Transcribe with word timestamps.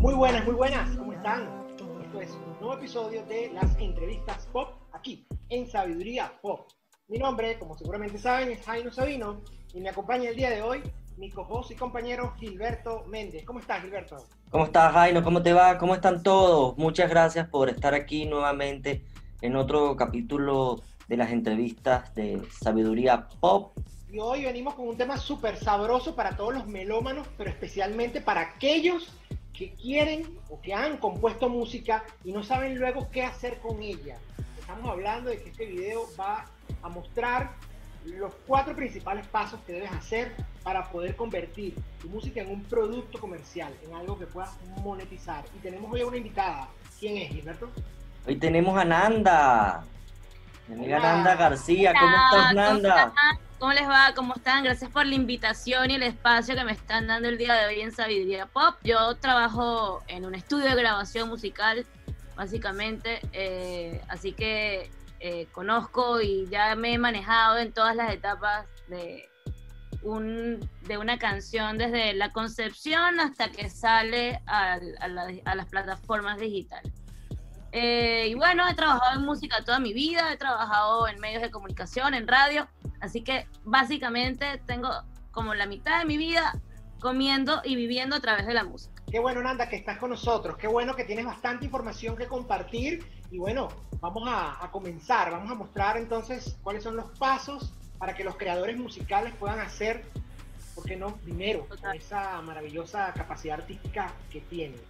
Muy 0.00 0.14
buenas, 0.14 0.44
muy 0.44 0.54
buenas, 0.54 0.96
¿cómo 0.96 1.12
están? 1.12 1.48
Esto 2.04 2.20
es 2.20 2.30
un 2.30 2.60
nuevo 2.60 2.74
episodio 2.74 3.24
de 3.26 3.50
las 3.52 3.76
entrevistas 3.78 4.46
pop 4.52 4.74
aquí 4.92 5.26
en 5.48 5.66
Sabiduría 5.68 6.32
Pop. 6.40 6.68
Mi 7.08 7.18
nombre, 7.18 7.58
como 7.58 7.76
seguramente 7.76 8.18
saben, 8.18 8.52
es 8.52 8.64
Jaino 8.64 8.92
Sabino 8.92 9.40
y 9.74 9.80
me 9.80 9.88
acompaña 9.88 10.30
el 10.30 10.36
día 10.36 10.50
de 10.50 10.62
hoy 10.62 10.82
mi 11.16 11.30
co 11.30 11.64
y 11.68 11.74
compañero 11.74 12.34
Gilberto 12.38 13.04
Méndez. 13.08 13.44
¿Cómo 13.44 13.58
estás, 13.58 13.82
Gilberto? 13.82 14.16
¿Cómo 14.50 14.66
estás, 14.66 14.92
Jaino? 14.92 15.24
¿Cómo 15.24 15.42
te 15.42 15.52
va? 15.52 15.78
¿Cómo 15.78 15.94
están 15.94 16.22
todos? 16.22 16.76
Muchas 16.78 17.10
gracias 17.10 17.48
por 17.48 17.68
estar 17.68 17.94
aquí 17.94 18.26
nuevamente 18.26 19.04
en 19.40 19.56
otro 19.56 19.96
capítulo 19.96 20.82
de 21.08 21.16
las 21.16 21.30
entrevistas 21.30 22.14
de 22.14 22.40
Sabiduría 22.60 23.28
Pop. 23.40 23.76
Y 24.16 24.18
hoy 24.18 24.46
venimos 24.46 24.72
con 24.72 24.88
un 24.88 24.96
tema 24.96 25.18
súper 25.18 25.58
sabroso 25.58 26.16
para 26.16 26.38
todos 26.38 26.54
los 26.54 26.66
melómanos, 26.66 27.28
pero 27.36 27.50
especialmente 27.50 28.22
para 28.22 28.40
aquellos 28.40 29.12
que 29.52 29.74
quieren 29.74 30.38
o 30.48 30.58
que 30.58 30.72
han 30.72 30.96
compuesto 30.96 31.50
música 31.50 32.02
y 32.24 32.32
no 32.32 32.42
saben 32.42 32.78
luego 32.78 33.10
qué 33.10 33.24
hacer 33.24 33.58
con 33.58 33.82
ella. 33.82 34.16
Estamos 34.58 34.88
hablando 34.88 35.28
de 35.28 35.42
que 35.42 35.50
este 35.50 35.66
video 35.66 36.08
va 36.18 36.46
a 36.82 36.88
mostrar 36.88 37.56
los 38.06 38.32
cuatro 38.46 38.74
principales 38.74 39.26
pasos 39.26 39.60
que 39.66 39.74
debes 39.74 39.92
hacer 39.92 40.32
para 40.62 40.90
poder 40.90 41.14
convertir 41.14 41.74
tu 42.00 42.08
música 42.08 42.40
en 42.40 42.50
un 42.50 42.62
producto 42.62 43.20
comercial, 43.20 43.76
en 43.86 43.92
algo 43.92 44.18
que 44.18 44.24
puedas 44.24 44.56
monetizar. 44.82 45.44
Y 45.54 45.58
tenemos 45.58 45.92
hoy 45.92 46.00
a 46.00 46.06
una 46.06 46.16
invitada. 46.16 46.68
¿Quién 46.98 47.18
es, 47.18 47.28
Gilberto? 47.32 47.68
Hoy 48.26 48.36
tenemos 48.36 48.78
a 48.78 48.84
Nanda. 48.86 49.84
Mi 50.68 50.74
amiga 50.76 51.00
Nanda 51.00 51.34
García. 51.34 51.92
¿Cómo 51.92 52.16
estás, 52.16 52.54
Nanda? 52.54 53.12
¿Cómo 53.14 53.45
les 53.60 53.88
va? 53.88 54.12
¿Cómo 54.14 54.34
están? 54.34 54.64
Gracias 54.64 54.90
por 54.90 55.06
la 55.06 55.14
invitación 55.14 55.90
y 55.90 55.94
el 55.94 56.02
espacio 56.02 56.54
que 56.54 56.64
me 56.64 56.72
están 56.72 57.06
dando 57.06 57.28
el 57.28 57.38
día 57.38 57.54
de 57.54 57.66
hoy 57.66 57.80
en 57.80 57.90
Sabiduría 57.90 58.46
Pop. 58.46 58.76
Yo 58.84 59.16
trabajo 59.16 60.02
en 60.08 60.24
un 60.24 60.34
estudio 60.34 60.66
de 60.66 60.74
grabación 60.74 61.28
musical, 61.28 61.84
básicamente, 62.36 63.20
eh, 63.32 64.02
así 64.08 64.32
que 64.32 64.90
eh, 65.20 65.46
conozco 65.52 66.20
y 66.20 66.46
ya 66.48 66.74
me 66.76 66.92
he 66.94 66.98
manejado 66.98 67.58
en 67.58 67.72
todas 67.72 67.96
las 67.96 68.12
etapas 68.12 68.66
de, 68.88 69.28
un, 70.02 70.68
de 70.82 70.98
una 70.98 71.18
canción, 71.18 71.78
desde 71.78 72.12
la 72.12 72.32
concepción 72.32 73.18
hasta 73.20 73.50
que 73.50 73.68
sale 73.70 74.42
a, 74.46 74.78
las 75.54 75.66
plataformas 75.66 76.38
digitales. 76.38 76.92
Eh, 77.78 78.28
y 78.28 78.34
bueno, 78.34 78.66
he 78.66 78.72
trabajado 78.72 79.20
en 79.20 79.26
música 79.26 79.62
toda 79.62 79.78
mi 79.78 79.92
vida, 79.92 80.32
he 80.32 80.38
trabajado 80.38 81.06
en 81.08 81.20
medios 81.20 81.42
de 81.42 81.50
comunicación, 81.50 82.14
en 82.14 82.26
radio, 82.26 82.66
así 83.00 83.20
que 83.20 83.46
básicamente 83.64 84.62
tengo 84.64 84.88
como 85.30 85.52
la 85.52 85.66
mitad 85.66 85.98
de 85.98 86.06
mi 86.06 86.16
vida 86.16 86.58
comiendo 87.00 87.60
y 87.64 87.76
viviendo 87.76 88.16
a 88.16 88.20
través 88.20 88.46
de 88.46 88.54
la 88.54 88.64
música. 88.64 89.02
Qué 89.10 89.18
bueno, 89.18 89.42
Nanda, 89.42 89.68
que 89.68 89.76
estás 89.76 89.98
con 89.98 90.08
nosotros. 90.08 90.56
Qué 90.56 90.66
bueno 90.66 90.96
que 90.96 91.04
tienes 91.04 91.26
bastante 91.26 91.66
información 91.66 92.16
que 92.16 92.26
compartir. 92.26 93.04
Y 93.30 93.36
bueno, 93.36 93.68
vamos 94.00 94.22
a, 94.26 94.70
comenzar. 94.72 95.30
Vamos 95.30 95.50
a 95.50 95.54
mostrar 95.54 95.98
entonces 95.98 96.56
cuáles 96.62 96.82
son 96.82 96.96
los 96.96 97.10
pasos 97.18 97.74
para 97.98 98.14
que 98.14 98.24
los 98.24 98.36
creadores 98.36 98.78
musicales 98.78 99.34
puedan 99.38 99.60
hacer, 99.60 100.02
¿por 100.74 100.86
qué 100.86 100.96
no? 100.96 101.14
Primero, 101.16 101.66
esa 101.94 102.40
maravillosa 102.40 103.12
capacidad 103.12 103.60
artística 103.60 104.14
que 104.30 104.40
tienen. 104.40 104.80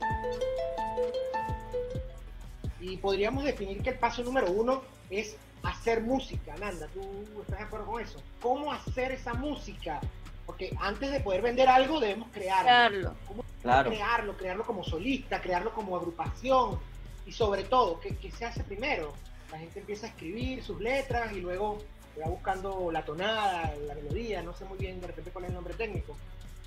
Y 2.81 2.97
podríamos 2.99 3.45
definir 3.45 3.83
que 3.83 3.91
el 3.91 3.99
paso 3.99 4.23
número 4.23 4.51
uno 4.51 4.83
es 5.11 5.37
hacer 5.63 6.03
música. 6.03 6.55
Nanda, 6.57 6.87
¿tú 6.89 7.03
estás 7.41 7.59
de 7.59 7.65
acuerdo 7.65 7.87
con 7.87 8.03
eso? 8.03 8.23
¿Cómo 8.41 8.73
hacer 8.73 9.13
esa 9.13 9.35
música? 9.35 10.01
Porque 10.45 10.75
antes 10.81 11.11
de 11.11 11.21
poder 11.21 11.43
vender 11.43 11.69
algo 11.69 11.99
debemos 12.01 12.29
crearlo. 12.33 13.15
Claro. 13.63 13.91
Crearlo, 13.91 14.37
crearlo 14.37 14.65
como 14.65 14.85
solista, 14.85 15.41
crearlo 15.41 15.73
como 15.73 15.97
agrupación. 15.97 16.78
Y 17.27 17.33
sobre 17.33 17.65
todo, 17.65 17.99
¿qué, 17.99 18.17
se 18.31 18.45
hace 18.45 18.62
primero? 18.62 19.12
La 19.50 19.59
gente 19.59 19.81
empieza 19.81 20.06
a 20.06 20.11
escribir 20.11 20.62
sus 20.62 20.81
letras 20.81 21.33
y 21.33 21.41
luego 21.41 21.79
va 22.21 22.29
buscando 22.29 22.91
la 22.93 23.05
tonada, 23.05 23.75
la 23.87 23.95
melodía, 23.95 24.43
no 24.43 24.55
sé 24.55 24.65
muy 24.65 24.79
bien 24.79 25.00
de 25.00 25.09
repente 25.09 25.31
cuál 25.31 25.45
es 25.45 25.50
el 25.50 25.55
nombre 25.55 25.75
técnico. 25.75 26.17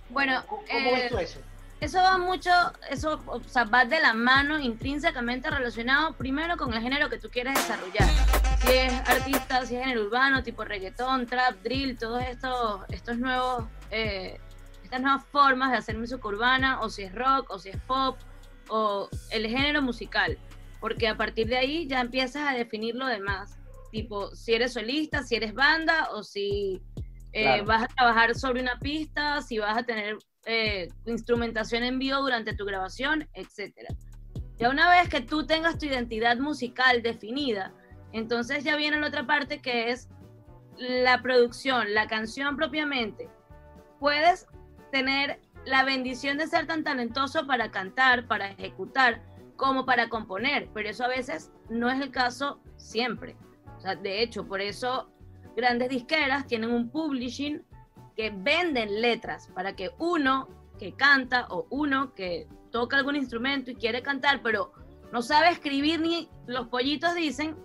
Bueno, 0.09 0.44
¿cómo, 0.47 0.91
ves 0.91 1.09
tú 1.09 1.17
eh, 1.17 1.23
eso? 1.23 1.39
Eso 1.79 2.00
va 2.00 2.17
mucho, 2.17 2.50
eso 2.90 3.22
o 3.25 3.41
sea, 3.45 3.63
va 3.63 3.85
de 3.85 4.01
la 4.01 4.13
mano 4.13 4.59
intrínsecamente 4.59 5.50
relacionado 5.50 6.13
primero 6.13 6.57
con 6.57 6.73
el 6.73 6.81
género 6.81 7.09
que 7.09 7.17
tú 7.17 7.29
quieres 7.29 7.56
desarrollar. 7.56 8.09
Si 8.59 8.73
es 8.73 8.94
artista, 9.09 9.66
si 9.66 9.78
es 9.78 9.85
género 9.85 10.03
urbano, 10.03 10.44
tipo 10.44 10.66
reggaetón, 10.66 11.25
trap, 11.25 11.56
drill, 11.63 11.97
todos 11.97 12.22
estos, 12.23 12.81
estos 12.89 13.18
nuevos, 13.18 13.63
eh, 13.91 14.38
estas 14.84 15.01
nuevas 15.01 15.23
formas 15.31 15.72
de 15.72 15.78
hacer 15.78 15.97
música 15.97 16.28
urbana, 16.28 16.81
o 16.81 16.89
si 16.89 17.03
es 17.03 17.16
rock, 17.16 17.50
o 17.50 17.59
si 17.59 17.69
es 17.69 17.78
pop, 17.88 18.18
o 18.68 19.07
el 19.31 19.47
género 19.47 19.81
musical. 19.81 20.38
Porque 20.81 21.07
a 21.07 21.16
partir 21.16 21.47
de 21.47 21.57
ahí 21.57 21.88
ya 21.88 22.01
empiezas 22.01 22.45
a 22.45 22.53
definir 22.53 22.95
lo 22.95 23.06
demás. 23.06 23.57
Tipo, 23.89 24.35
si 24.35 24.53
eres 24.53 24.73
solista, 24.73 25.23
si 25.23 25.35
eres 25.35 25.53
banda, 25.53 26.09
o 26.12 26.23
si 26.23 26.81
eh, 27.31 27.62
vas 27.62 27.84
a 27.84 27.88
trabajar 27.88 28.35
sobre 28.35 28.62
una 28.62 28.78
pista, 28.79 29.41
si 29.41 29.59
vas 29.59 29.78
a 29.78 29.84
tener 29.84 30.18
eh, 30.45 30.89
instrumentación 31.05 31.83
en 31.83 32.00
vivo 32.00 32.19
durante 32.19 32.55
tu 32.55 32.66
grabación, 32.66 33.27
etc. 33.33 33.73
Ya 34.57 34.69
una 34.69 34.89
vez 34.89 35.09
que 35.09 35.22
tú 35.22 35.45
tengas 35.45 35.77
tu 35.77 35.85
identidad 35.85 36.38
musical 36.38 37.01
definida, 37.01 37.73
entonces 38.11 38.63
ya 38.63 38.75
viene 38.75 39.00
la 39.00 39.07
otra 39.07 39.25
parte 39.27 39.61
que 39.61 39.91
es 39.91 40.09
la 40.77 41.22
producción, 41.22 41.94
la 41.94 42.07
canción 42.07 42.55
propiamente. 42.55 43.29
Puedes 44.00 44.47
tener 44.91 45.39
la 45.66 45.83
bendición 45.83 46.38
de 46.38 46.47
ser 46.47 46.67
tan 46.67 46.83
talentoso 46.83 47.45
para 47.45 47.69
cantar, 47.69 48.27
para 48.27 48.51
ejecutar, 48.51 49.21
como 49.56 49.85
para 49.85 50.07
componer, 50.07 50.69
pero 50.73 50.89
eso 50.89 51.03
a 51.03 51.09
veces 51.09 51.51
no 51.69 51.89
es 51.89 52.00
el 52.00 52.11
caso 52.11 52.61
siempre. 52.77 53.35
de 54.01 54.23
hecho, 54.23 54.47
por 54.47 54.61
eso 54.61 55.09
grandes 55.56 55.89
disqueras 55.89 56.47
tienen 56.47 56.71
un 56.71 56.89
publishing 56.89 57.61
que 58.19 58.31
venden 58.31 59.00
letras 59.00 59.47
para 59.56 59.78
que 59.78 59.91
uno 59.97 60.50
que 60.78 60.91
canta 60.91 61.47
o 61.50 61.66
uno 61.69 62.13
que 62.16 62.50
toca 62.69 62.97
algún 62.97 63.16
instrumento 63.16 63.72
y 63.72 63.75
quiere 63.75 64.02
cantar, 64.02 64.41
pero 64.44 64.74
no 65.13 65.22
sabe 65.22 65.52
escribir 65.52 66.02
ni 66.02 66.30
los 66.46 66.68
pollitos 66.68 67.16
dicen, 67.16 67.56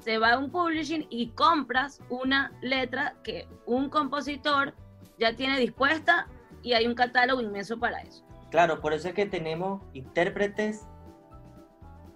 se 0.00 0.18
va 0.18 0.32
a 0.32 0.38
un 0.38 0.50
publishing 0.50 1.06
y 1.10 1.28
compras 1.28 2.00
una 2.08 2.52
letra 2.60 3.14
que 3.22 3.46
un 3.66 3.88
compositor 3.88 4.74
ya 5.16 5.36
tiene 5.36 5.60
dispuesta 5.60 6.26
y 6.60 6.72
hay 6.72 6.88
un 6.88 6.96
catálogo 6.96 7.40
inmenso 7.40 7.78
para 7.78 8.02
eso. 8.02 8.24
Claro, 8.50 8.80
por 8.80 8.92
eso 8.92 9.06
es 9.06 9.14
que 9.14 9.26
tenemos 9.26 9.80
intérpretes, 9.92 10.88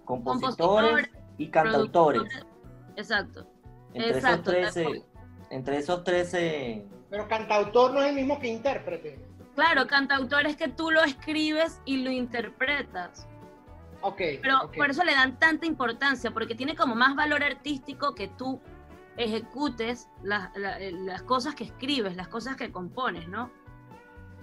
compositores, 0.03 1.09
y 1.37 1.47
cantautores. 1.47 2.23
Exacto. 2.97 3.47
Entre 3.93 4.17
esos 4.17 4.43
13, 4.43 5.05
entre 5.49 5.77
esos 5.77 6.03
13 6.03 6.89
pero 7.09 7.27
cantautor 7.27 7.93
no 7.93 8.01
es 8.01 8.09
el 8.09 8.15
mismo 8.15 8.39
que 8.39 8.47
intérprete. 8.47 9.19
Claro, 9.55 9.87
cantautor 9.87 10.45
es 10.45 10.57
que 10.57 10.67
tú 10.67 10.91
lo 10.91 11.03
escribes 11.03 11.81
y 11.85 12.03
lo 12.03 12.11
interpretas. 12.11 13.27
Ok. 14.01 14.21
Pero 14.41 14.71
por 14.75 14.89
eso 14.89 15.03
le 15.03 15.13
dan 15.13 15.39
tanta 15.39 15.65
importancia, 15.65 16.31
porque 16.31 16.55
tiene 16.55 16.75
como 16.75 16.95
más 16.95 17.15
valor 17.15 17.43
artístico 17.43 18.13
que 18.13 18.27
tú 18.27 18.61
ejecutes 19.17 20.09
las, 20.21 20.51
cosas 21.23 21.55
que 21.55 21.63
escribes, 21.63 22.15
las 22.15 22.27
cosas 22.27 22.55
que 22.55 22.71
compones, 22.71 23.27
¿no? 23.27 23.49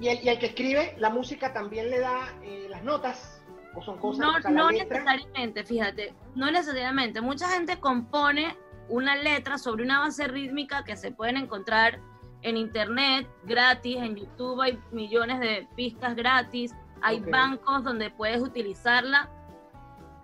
¿Y 0.00 0.08
el, 0.08 0.38
que 0.38 0.46
escribe 0.46 0.94
la 0.98 1.10
música 1.10 1.52
también 1.52 1.90
le 1.90 2.00
da 2.00 2.34
eh, 2.42 2.66
las 2.70 2.82
notas? 2.82 3.42
¿O 3.74 3.82
son 3.82 3.98
cosas 3.98 4.44
No, 4.44 4.50
no 4.50 4.70
necesariamente, 4.70 5.64
fíjate, 5.64 6.14
no 6.34 6.50
necesariamente. 6.50 7.20
Mucha 7.20 7.48
gente 7.48 7.78
compone 7.78 8.56
una 8.88 9.14
letra 9.16 9.58
sobre 9.58 9.84
una 9.84 10.00
base 10.00 10.26
rítmica 10.26 10.84
que 10.84 10.96
se 10.96 11.12
pueden 11.12 11.36
encontrar 11.36 12.00
en 12.42 12.56
internet 12.56 13.28
gratis, 13.44 13.96
en 13.96 14.16
YouTube 14.16 14.60
hay 14.60 14.78
millones 14.90 15.40
de 15.40 15.66
pistas 15.76 16.14
gratis, 16.14 16.74
hay 17.00 17.20
bancos 17.20 17.84
donde 17.84 18.10
puedes 18.10 18.40
utilizarla 18.40 19.30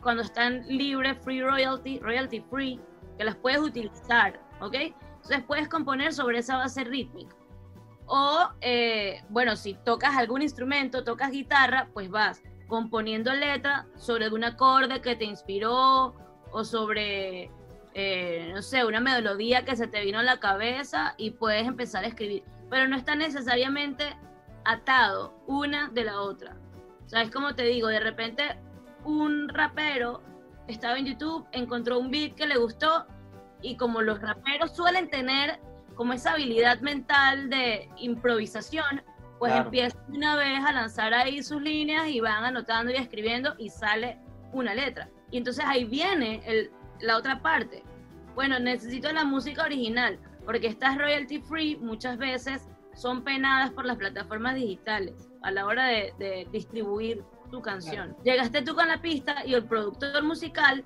cuando 0.03 0.23
están 0.23 0.67
libre, 0.69 1.15
free 1.15 1.43
royalty, 1.43 1.99
royalty 1.99 2.41
free, 2.51 2.81
que 3.17 3.25
las 3.25 3.37
puedes 3.37 3.61
utilizar, 3.61 4.41
¿ok? 4.61 4.75
Entonces 4.75 5.43
puedes 5.47 5.69
componer 5.69 6.13
sobre 6.13 6.39
esa 6.39 6.57
base 6.57 6.85
rítmica. 6.85 7.35
O, 8.07 8.49
eh, 8.61 9.23
bueno, 9.29 9.55
si 9.57 9.75
tocas 9.75 10.17
algún 10.17 10.41
instrumento, 10.41 11.05
tocas 11.05 11.31
guitarra, 11.31 11.89
pues 11.93 12.09
vas 12.11 12.43
componiendo 12.69 13.33
letra 13.35 13.87
sobre 13.97 14.31
un 14.31 14.45
acorde 14.45 15.01
que 15.01 15.17
te 15.17 15.25
inspiró 15.25 16.15
o 16.51 16.65
sobre 16.65 17.51
eh, 18.01 18.53
no 18.55 18.63
sé, 18.63 18.85
una 18.85 19.01
melodía 19.01 19.65
que 19.65 19.75
se 19.75 19.89
te 19.89 20.05
vino 20.05 20.21
a 20.21 20.23
la 20.23 20.39
cabeza 20.39 21.15
y 21.17 21.33
puedes 21.33 21.67
empezar 21.67 22.05
a 22.05 22.07
escribir. 22.07 22.45
Pero 22.71 22.87
no 22.87 22.95
está 22.97 23.17
necesariamente 23.17 24.05
atado 24.65 25.35
una 25.49 25.89
de 25.89 26.05
la 26.05 26.21
otra. 26.21 26.57
O 27.05 27.09
sea, 27.09 27.23
es 27.23 27.31
como 27.33 27.57
te 27.57 27.65
digo, 27.65 27.89
de 27.89 27.99
repente 27.99 28.57
un 29.05 29.49
rapero 29.49 30.23
estaba 30.69 30.97
en 30.97 31.07
YouTube, 31.07 31.45
encontró 31.51 31.99
un 31.99 32.11
beat 32.13 32.35
que 32.37 32.47
le 32.47 32.57
gustó 32.57 33.07
y 33.63 33.77
como 33.77 34.01
los 34.01 34.21
raperos 34.21 34.77
suelen 34.77 35.11
tener 35.11 35.59
como 35.97 36.13
esa 36.13 36.35
habilidad 36.35 36.79
mental 36.81 37.51
de 37.51 37.89
improvisación, 37.97 39.03
pues 39.41 39.51
Claro. 39.51 39.65
empiezan 39.65 40.01
una 40.09 40.37
vez 40.37 40.61
a 40.65 40.71
lanzar 40.73 41.15
ahí 41.15 41.43
sus 41.43 41.61
líneas 41.61 42.07
y 42.09 42.21
van 42.21 42.45
anotando 42.45 42.93
y 42.93 42.97
escribiendo 42.97 43.57
y 43.59 43.71
sale 43.71 44.19
una 44.53 44.73
letra. 44.75 45.09
Y 45.33 45.39
entonces 45.39 45.65
ahí 45.67 45.85
viene 45.85 46.43
el- 46.47 46.71
la 47.01 47.17
otra 47.17 47.41
parte. 47.41 47.83
Bueno, 48.39 48.61
necesito 48.61 49.11
la 49.11 49.25
música 49.25 49.65
original, 49.65 50.17
porque 50.45 50.69
estas 50.69 50.97
royalty 50.97 51.41
free 51.41 51.77
muchas 51.77 52.19
veces 52.19 52.69
son 52.95 53.25
penadas 53.25 53.73
por 53.73 53.85
las 53.85 53.97
plataformas 53.97 54.55
digitales 54.55 55.29
a 55.43 55.51
la 55.51 55.67
hora 55.67 55.87
de, 55.87 56.15
de 56.21 56.47
distribuir 56.53 57.25
tu 57.51 57.61
canción. 57.61 58.17
Llegaste 58.23 58.63
tú 58.63 58.77
con 58.77 58.87
la 58.87 59.03
pista 59.03 59.45
y 59.45 59.55
el 59.55 59.65
productor 59.65 60.23
musical 60.23 60.85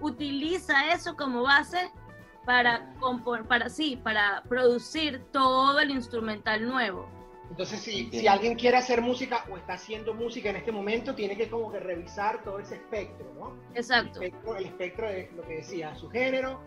utiliza 0.00 0.92
eso 0.92 1.16
como 1.16 1.42
base 1.42 1.90
para, 2.46 2.94
para, 3.48 3.68
sí, 3.68 3.96
para 3.96 4.44
producir 4.48 5.20
todo 5.32 5.80
el 5.80 5.90
instrumental 5.90 6.68
nuevo. 6.68 7.10
Entonces, 7.50 7.80
si, 7.80 8.10
si 8.10 8.26
alguien 8.28 8.54
quiere 8.54 8.76
hacer 8.76 9.00
música 9.00 9.44
o 9.50 9.56
está 9.56 9.74
haciendo 9.74 10.14
música 10.14 10.50
en 10.50 10.56
este 10.56 10.70
momento, 10.70 11.14
tiene 11.14 11.36
que 11.36 11.48
como 11.48 11.72
que 11.72 11.80
revisar 11.80 12.42
todo 12.42 12.58
ese 12.58 12.76
espectro, 12.76 13.32
¿no? 13.34 13.56
Exacto. 13.74 14.20
El 14.20 14.26
espectro, 14.26 14.56
el 14.56 14.64
espectro 14.66 15.08
de 15.08 15.30
lo 15.34 15.42
que 15.42 15.56
decía, 15.56 15.94
su 15.94 16.10
género, 16.10 16.60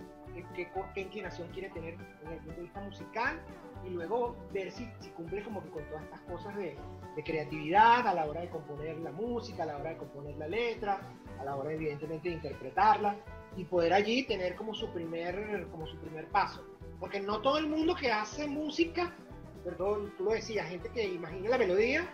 qué, 0.55 0.69
qué 0.93 1.01
inclinación 1.01 1.49
quiere 1.49 1.69
tener 1.69 1.97
desde 1.97 2.33
el 2.33 2.39
punto 2.39 2.55
de 2.55 2.61
vista 2.63 2.81
musical 2.81 3.41
y 3.85 3.89
luego 3.89 4.35
ver 4.51 4.71
si, 4.71 4.87
si 4.99 5.09
cumple 5.11 5.43
como 5.43 5.63
que 5.63 5.69
con 5.69 5.83
todas 5.85 6.03
estas 6.03 6.21
cosas 6.21 6.55
de, 6.55 6.77
de 7.15 7.23
creatividad 7.23 8.07
a 8.07 8.13
la 8.13 8.25
hora 8.25 8.41
de 8.41 8.49
componer 8.49 8.97
la 8.99 9.11
música, 9.11 9.63
a 9.63 9.65
la 9.67 9.77
hora 9.77 9.91
de 9.91 9.97
componer 9.97 10.35
la 10.37 10.47
letra, 10.47 11.01
a 11.39 11.43
la 11.43 11.55
hora 11.55 11.73
evidentemente 11.73 12.29
de 12.29 12.35
interpretarla 12.35 13.15
y 13.57 13.65
poder 13.65 13.93
allí 13.93 14.23
tener 14.23 14.55
como 14.55 14.73
su 14.73 14.89
primer, 14.91 15.67
como 15.71 15.87
su 15.87 15.97
primer 15.97 16.27
paso. 16.27 16.65
Porque 16.99 17.19
no 17.19 17.41
todo 17.41 17.57
el 17.57 17.67
mundo 17.67 17.95
que 17.95 18.11
hace 18.11 18.47
música, 18.47 19.15
perdón, 19.63 20.13
tú 20.17 20.25
lo 20.25 20.31
decías, 20.31 20.67
gente 20.67 20.89
que 20.89 21.05
imagina 21.05 21.49
la 21.49 21.57
melodía, 21.57 22.07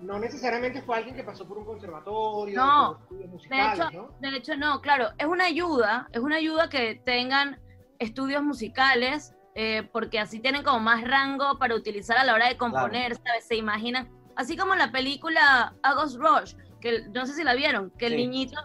no 0.00 0.18
necesariamente 0.18 0.82
fue 0.82 0.96
alguien 0.96 1.14
que 1.16 1.24
pasó 1.24 1.46
por 1.46 1.58
un 1.58 1.64
conservatorio, 1.64 2.58
No, 2.58 2.98
estudios 3.02 3.22
De 3.22 3.28
musicales, 3.28 3.80
hecho, 3.88 3.90
¿no? 4.02 4.14
de 4.20 4.36
hecho, 4.36 4.56
no, 4.56 4.80
claro, 4.80 5.08
es 5.18 5.26
una 5.26 5.44
ayuda, 5.46 6.08
es 6.12 6.20
una 6.20 6.36
ayuda 6.36 6.68
que 6.68 7.00
tengan 7.04 7.60
estudios 7.98 8.42
musicales, 8.42 9.34
eh, 9.54 9.88
porque 9.92 10.18
así 10.18 10.40
tienen 10.40 10.62
como 10.62 10.80
más 10.80 11.02
rango 11.02 11.58
para 11.58 11.74
utilizar 11.74 12.18
a 12.18 12.24
la 12.24 12.34
hora 12.34 12.48
de 12.48 12.58
componer, 12.58 13.14
¿sabes? 13.16 13.46
Se 13.46 13.56
imaginan, 13.56 14.10
así 14.36 14.54
como 14.56 14.74
la 14.74 14.92
película 14.92 15.74
August 15.82 16.18
Rush, 16.18 16.54
que 16.80 17.08
no 17.14 17.24
sé 17.24 17.32
si 17.34 17.42
la 17.42 17.54
vieron, 17.54 17.90
que 17.98 18.06
el 18.06 18.12
Sí. 18.12 18.18
niñito 18.18 18.60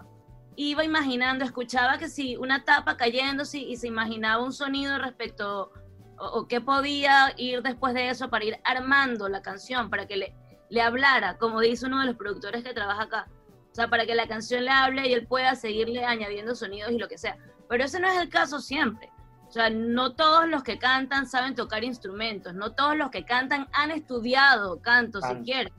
iba 0.58 0.84
imaginando, 0.84 1.46
escuchaba 1.46 1.98
que 1.98 2.10
si 2.10 2.36
una 2.36 2.66
tapa 2.66 2.98
cayéndose 2.98 3.58
y 3.60 3.78
se 3.78 3.88
imaginaba 3.88 4.44
un 4.44 4.52
sonido 4.52 4.98
respecto 4.98 5.72
o, 6.22 6.48
qué 6.48 6.62
podía 6.62 7.34
ir 7.38 7.62
después 7.64 7.94
de 7.94 8.10
eso 8.10 8.30
para 8.30 8.46
ir 8.46 8.58
armando 8.64 9.28
la 9.30 9.42
canción, 9.42 9.90
para 9.90 10.06
que 10.08 10.18
le, 10.18 10.36
le 10.70 10.82
hablara, 10.82 11.38
como 11.38 11.60
dice 11.60 11.86
uno 11.88 12.00
de 12.02 12.06
los 12.08 12.16
productores 12.16 12.64
que 12.64 12.74
trabaja 12.74 13.04
acá. 13.04 13.28
O 13.72 13.76
sea, 13.76 13.88
para 13.88 14.06
que 14.06 14.16
la 14.16 14.28
canción 14.28 14.66
le 14.66 14.72
hable 14.72 15.08
y 15.08 15.14
él 15.14 15.26
pueda 15.28 15.56
seguirle 15.56 16.04
añadiendo 16.06 16.56
sonidos 16.56 16.92
y 16.92 16.98
lo 16.98 17.08
que 17.08 17.18
sea. 17.18 17.38
Pero 17.70 17.84
ese 17.86 18.00
no 18.00 18.08
es 18.10 18.20
el 18.20 18.30
caso 18.30 18.60
siempre. 18.60 19.10
O 19.48 19.52
sea, 19.52 19.70
no 19.70 20.14
todos 20.14 20.48
los 20.48 20.64
que 20.64 20.78
cantan 20.78 21.26
saben 21.28 21.56
tocar 21.56 21.84
instrumentos, 21.84 22.54
no 22.54 22.74
todos 22.74 22.96
los 22.96 23.10
que 23.12 23.26
cantan 23.26 23.68
han 23.74 23.92
estudiado 23.92 24.82
canto 24.82 25.20
Canto. 25.20 25.38
siquiera. 25.38 25.70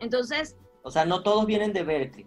Entonces, 0.00 0.56
O 0.82 0.90
sea, 0.90 1.04
no 1.04 1.22
todos 1.22 1.46
vienen 1.46 1.72
de 1.72 1.82
Berkeley. 1.84 2.26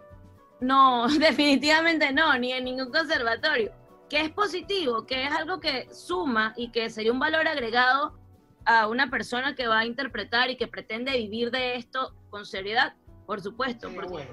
no, 0.60 1.06
definitivamente 1.18 2.12
no, 2.12 2.38
ni 2.38 2.52
en 2.52 2.64
ningún 2.64 2.90
conservatorio. 2.90 3.72
Que 4.08 4.20
es 4.20 4.30
positivo, 4.30 5.04
que 5.04 5.24
es 5.24 5.32
algo 5.32 5.60
que 5.60 5.92
suma 5.92 6.54
y 6.56 6.70
que 6.70 6.90
sería 6.90 7.12
un 7.12 7.18
valor 7.18 7.48
agregado 7.48 8.18
a 8.64 8.88
una 8.88 9.10
persona 9.10 9.54
que 9.54 9.66
va 9.66 9.80
a 9.80 9.86
interpretar 9.86 10.50
y 10.50 10.56
que 10.56 10.68
pretende 10.68 11.12
vivir 11.12 11.50
de 11.50 11.76
esto 11.76 12.14
con 12.30 12.46
seriedad, 12.46 12.94
por 13.26 13.40
supuesto. 13.40 13.88
Pero 13.88 13.94
porque 13.94 14.12
bueno, 14.12 14.30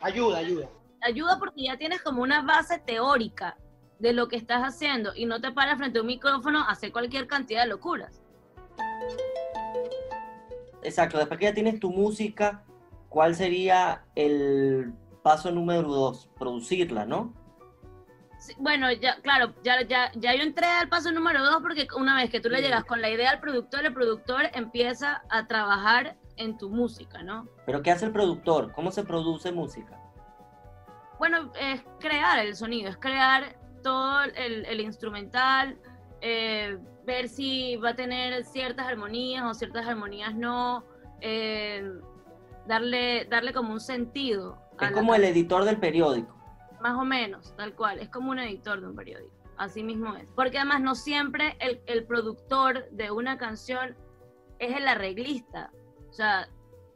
ayuda, 0.00 0.38
ayuda. 0.38 0.68
ayuda 1.02 1.38
porque 1.38 1.64
ya 1.64 1.76
tienes 1.76 2.02
como 2.02 2.22
una 2.22 2.42
base 2.42 2.78
teórica 2.78 3.56
de 3.98 4.12
lo 4.12 4.28
que 4.28 4.36
estás 4.36 4.62
haciendo 4.62 5.12
y 5.14 5.26
no 5.26 5.40
te 5.40 5.52
paras 5.52 5.78
frente 5.78 5.98
a 5.98 6.02
un 6.02 6.08
micrófono 6.08 6.60
a 6.60 6.70
hacer 6.70 6.90
cualquier 6.90 7.26
cantidad 7.26 7.62
de 7.62 7.68
locuras. 7.68 8.22
Exacto, 10.82 11.18
después 11.18 11.38
que 11.38 11.46
ya 11.46 11.54
tienes 11.54 11.78
tu 11.78 11.90
música, 11.90 12.64
¿cuál 13.08 13.34
sería 13.34 14.04
el 14.14 14.92
paso 15.22 15.50
número 15.50 15.88
dos? 15.88 16.30
Producirla, 16.38 17.04
¿no? 17.04 17.34
Sí, 18.40 18.54
bueno, 18.58 18.90
ya, 18.90 19.20
claro, 19.20 19.52
ya, 19.62 19.82
ya, 19.82 20.10
ya 20.14 20.34
yo 20.34 20.42
entré 20.42 20.66
al 20.66 20.88
paso 20.88 21.12
número 21.12 21.44
dos 21.44 21.58
porque 21.60 21.86
una 21.94 22.16
vez 22.16 22.30
que 22.30 22.40
tú 22.40 22.48
le 22.48 22.62
llegas 22.62 22.84
con 22.84 23.02
la 23.02 23.10
idea 23.10 23.30
al 23.30 23.40
productor, 23.40 23.84
el 23.84 23.92
productor 23.92 24.44
empieza 24.54 25.22
a 25.28 25.46
trabajar 25.46 26.16
en 26.36 26.56
tu 26.56 26.70
música, 26.70 27.22
¿no? 27.22 27.46
Pero 27.66 27.82
¿qué 27.82 27.90
hace 27.90 28.06
el 28.06 28.12
productor? 28.12 28.72
¿Cómo 28.72 28.90
se 28.92 29.04
produce 29.04 29.52
música? 29.52 30.00
Bueno, 31.18 31.52
es 31.60 31.82
crear 31.98 32.38
el 32.38 32.56
sonido, 32.56 32.88
es 32.88 32.96
crear 32.96 33.58
todo 33.82 34.22
el, 34.22 34.64
el 34.64 34.80
instrumental, 34.80 35.78
eh, 36.22 36.78
ver 37.04 37.28
si 37.28 37.76
va 37.76 37.90
a 37.90 37.94
tener 37.94 38.42
ciertas 38.44 38.86
armonías 38.86 39.44
o 39.44 39.52
ciertas 39.52 39.86
armonías 39.86 40.34
no, 40.34 40.84
eh, 41.20 41.86
darle, 42.66 43.26
darle 43.26 43.52
como 43.52 43.74
un 43.74 43.80
sentido. 43.80 44.58
Es 44.80 44.92
como 44.92 45.14
el 45.14 45.24
editor 45.24 45.64
del 45.64 45.78
periódico. 45.78 46.39
Más 46.80 46.96
o 46.96 47.04
menos, 47.04 47.54
tal 47.56 47.74
cual. 47.74 47.98
Es 47.98 48.08
como 48.08 48.30
un 48.30 48.38
editor 48.38 48.80
de 48.80 48.86
un 48.86 48.96
periódico. 48.96 49.34
Así 49.56 49.82
mismo 49.82 50.14
es. 50.16 50.26
Porque 50.34 50.58
además 50.58 50.80
no 50.80 50.94
siempre 50.94 51.56
el, 51.60 51.82
el 51.86 52.04
productor 52.06 52.88
de 52.90 53.10
una 53.10 53.36
canción 53.36 53.96
es 54.58 54.76
el 54.76 54.88
arreglista. 54.88 55.70
O 56.08 56.12
sea, 56.12 56.48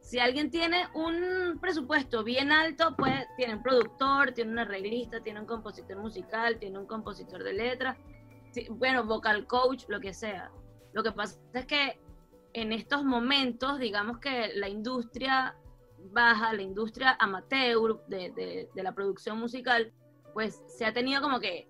si 0.04 0.18
alguien 0.18 0.50
tiene 0.50 0.86
un 0.94 1.58
presupuesto 1.60 2.24
bien 2.24 2.52
alto, 2.52 2.94
pues 2.96 3.26
tiene 3.36 3.56
un 3.56 3.62
productor, 3.62 4.32
tiene 4.32 4.52
un 4.52 4.58
arreglista, 4.58 5.20
tiene 5.20 5.40
un 5.40 5.46
compositor 5.46 5.96
musical, 5.96 6.58
tiene 6.58 6.78
un 6.78 6.86
compositor 6.86 7.42
de 7.42 7.54
letra, 7.54 7.96
sí, 8.52 8.66
bueno, 8.70 9.04
vocal 9.04 9.46
coach, 9.46 9.84
lo 9.88 10.00
que 10.00 10.12
sea. 10.12 10.50
Lo 10.92 11.02
que 11.02 11.12
pasa 11.12 11.40
es 11.54 11.66
que 11.66 11.98
en 12.52 12.72
estos 12.72 13.02
momentos, 13.02 13.78
digamos 13.78 14.18
que 14.18 14.52
la 14.54 14.68
industria 14.68 15.56
baja, 16.12 16.52
la 16.52 16.62
industria 16.62 17.16
amateur 17.18 18.00
de, 18.08 18.30
de- 18.30 18.68
de 18.74 18.82
la 18.82 18.92
producción 18.92 19.38
musical, 19.38 19.92
pues 20.32 20.62
se 20.66 20.84
ha 20.84 20.92
tenido 20.92 21.20
como 21.22 21.40
que 21.40 21.68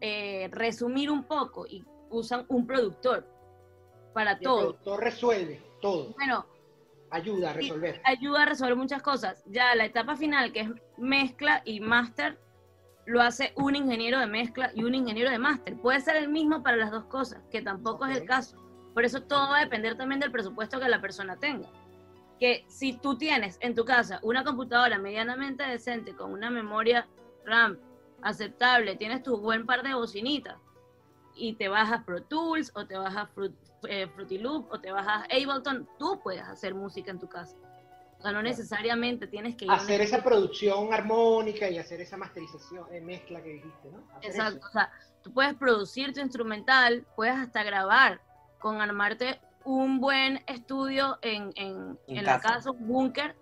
eh, 0.00 0.48
resumir 0.52 1.10
un 1.10 1.24
poco 1.24 1.66
y 1.66 1.84
usan 2.10 2.44
un 2.48 2.66
productor 2.66 3.26
para 4.14 4.32
el 4.32 4.40
todo. 4.40 4.58
productor 4.58 5.00
resuelve 5.04 5.62
todo, 5.80 6.14
Bueno, 6.14 6.46
ayuda 7.10 7.50
a 7.50 7.52
resolver. 7.54 8.00
ayuda 8.04 8.42
a 8.42 8.46
resolver 8.46 8.76
muchas 8.76 9.02
cosas. 9.02 9.42
Ya 9.46 9.74
la 9.74 9.84
etapa 9.84 10.16
final, 10.16 10.52
que 10.52 10.60
es 10.60 10.70
mezcla 10.98 11.62
y 11.64 11.80
máster, 11.80 12.38
lo 13.06 13.20
hace 13.22 13.52
un 13.56 13.76
ingeniero 13.76 14.18
de 14.18 14.26
mezcla 14.26 14.70
y 14.74 14.82
un 14.84 14.94
ingeniero 14.94 15.30
de 15.30 15.38
máster. 15.38 15.76
Puede 15.80 16.00
ser 16.00 16.16
el 16.16 16.28
mismo 16.28 16.62
para 16.62 16.76
las 16.76 16.90
dos 16.90 17.04
cosas, 17.04 17.40
que 17.50 17.62
tampoco 17.62 18.04
es 18.06 18.16
el 18.16 18.26
caso. 18.26 18.56
Por 18.94 19.04
eso 19.04 19.22
todo 19.22 19.50
va 19.50 19.58
a 19.58 19.60
depender 19.60 19.96
también 19.96 20.18
del 20.20 20.32
presupuesto 20.32 20.80
que 20.80 20.88
la 20.88 21.00
persona 21.00 21.36
tenga. 21.36 21.68
Que 22.38 22.64
si 22.68 22.92
tú 22.94 23.16
tienes 23.16 23.58
en 23.60 23.74
tu 23.74 23.84
casa 23.84 24.20
una 24.22 24.44
computadora 24.44 24.98
medianamente 24.98 25.62
decente 25.62 26.14
con 26.14 26.32
una 26.32 26.50
memoria 26.50 27.08
RAM 27.44 27.78
aceptable, 28.22 28.96
tienes 28.96 29.22
tu 29.22 29.38
buen 29.38 29.66
par 29.66 29.82
de 29.82 29.94
bocinitas 29.94 30.56
y 31.34 31.54
te 31.54 31.68
bajas 31.68 32.02
Pro 32.04 32.22
Tools 32.22 32.72
o 32.74 32.86
te 32.86 32.96
bajas 32.96 33.30
Fruit, 33.30 33.54
eh, 33.88 34.06
Fruity 34.14 34.38
Loop 34.38 34.70
o 34.70 34.80
te 34.80 34.90
bajas 34.90 35.26
Ableton, 35.30 35.88
tú 35.98 36.20
puedes 36.22 36.42
hacer 36.42 36.74
música 36.74 37.10
en 37.10 37.18
tu 37.18 37.28
casa. 37.28 37.56
O 38.18 38.22
sea, 38.22 38.32
no 38.32 38.42
necesariamente 38.42 39.26
tienes 39.26 39.56
que 39.56 39.66
ir 39.66 39.70
Hacer 39.70 40.00
esa 40.00 40.24
producción 40.24 40.92
armónica 40.92 41.68
y 41.68 41.78
hacer 41.78 42.00
esa 42.00 42.16
masterización, 42.16 42.86
eh, 42.90 43.00
mezcla 43.00 43.42
que 43.42 43.50
dijiste, 43.50 43.90
¿no? 43.90 44.02
Hacer 44.16 44.30
Exacto, 44.30 44.58
eso. 44.58 44.68
o 44.68 44.72
sea, 44.72 44.90
tú 45.22 45.32
puedes 45.32 45.54
producir 45.54 46.14
tu 46.14 46.20
instrumental, 46.20 47.06
puedes 47.14 47.36
hasta 47.36 47.62
grabar 47.62 48.20
con 48.58 48.80
armarte 48.80 49.38
un 49.66 50.00
buen 50.00 50.42
estudio 50.46 51.18
en, 51.22 51.52
en, 51.56 51.98
En 52.06 52.16
en 52.18 52.24
la 52.24 52.40
casa. 52.40 52.70
un 52.70 52.86
búnker, 52.86 53.36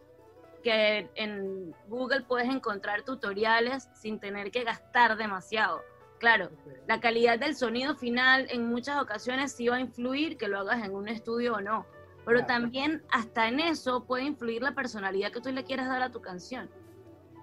que 0.62 1.10
en 1.16 1.74
Google 1.88 2.22
puedes 2.22 2.48
encontrar 2.48 3.02
tutoriales 3.02 3.88
sin 3.94 4.18
tener 4.18 4.50
que 4.50 4.64
gastar 4.64 5.16
demasiado. 5.16 5.82
Claro, 6.18 6.50
la 6.88 6.98
calidad 7.00 7.38
del 7.38 7.54
sonido 7.54 7.94
final 7.96 8.46
en 8.48 8.66
muchas 8.66 9.00
ocasiones 9.02 9.52
sí 9.52 9.68
va 9.68 9.76
a 9.76 9.80
influir 9.80 10.38
que 10.38 10.48
lo 10.48 10.60
hagas 10.60 10.82
en 10.82 10.94
un 10.94 11.06
estudio 11.08 11.54
o 11.56 11.60
no, 11.60 11.84
pero 12.24 12.38
Claro. 12.38 12.46
también 12.46 13.02
hasta 13.10 13.46
en 13.48 13.60
eso 13.60 14.04
puede 14.06 14.24
influir 14.24 14.62
la 14.62 14.72
personalidad 14.74 15.30
que 15.32 15.42
tú 15.42 15.52
le 15.52 15.64
quieras 15.64 15.86
dar 15.88 16.00
a 16.02 16.10
tu 16.10 16.22
canción. 16.22 16.70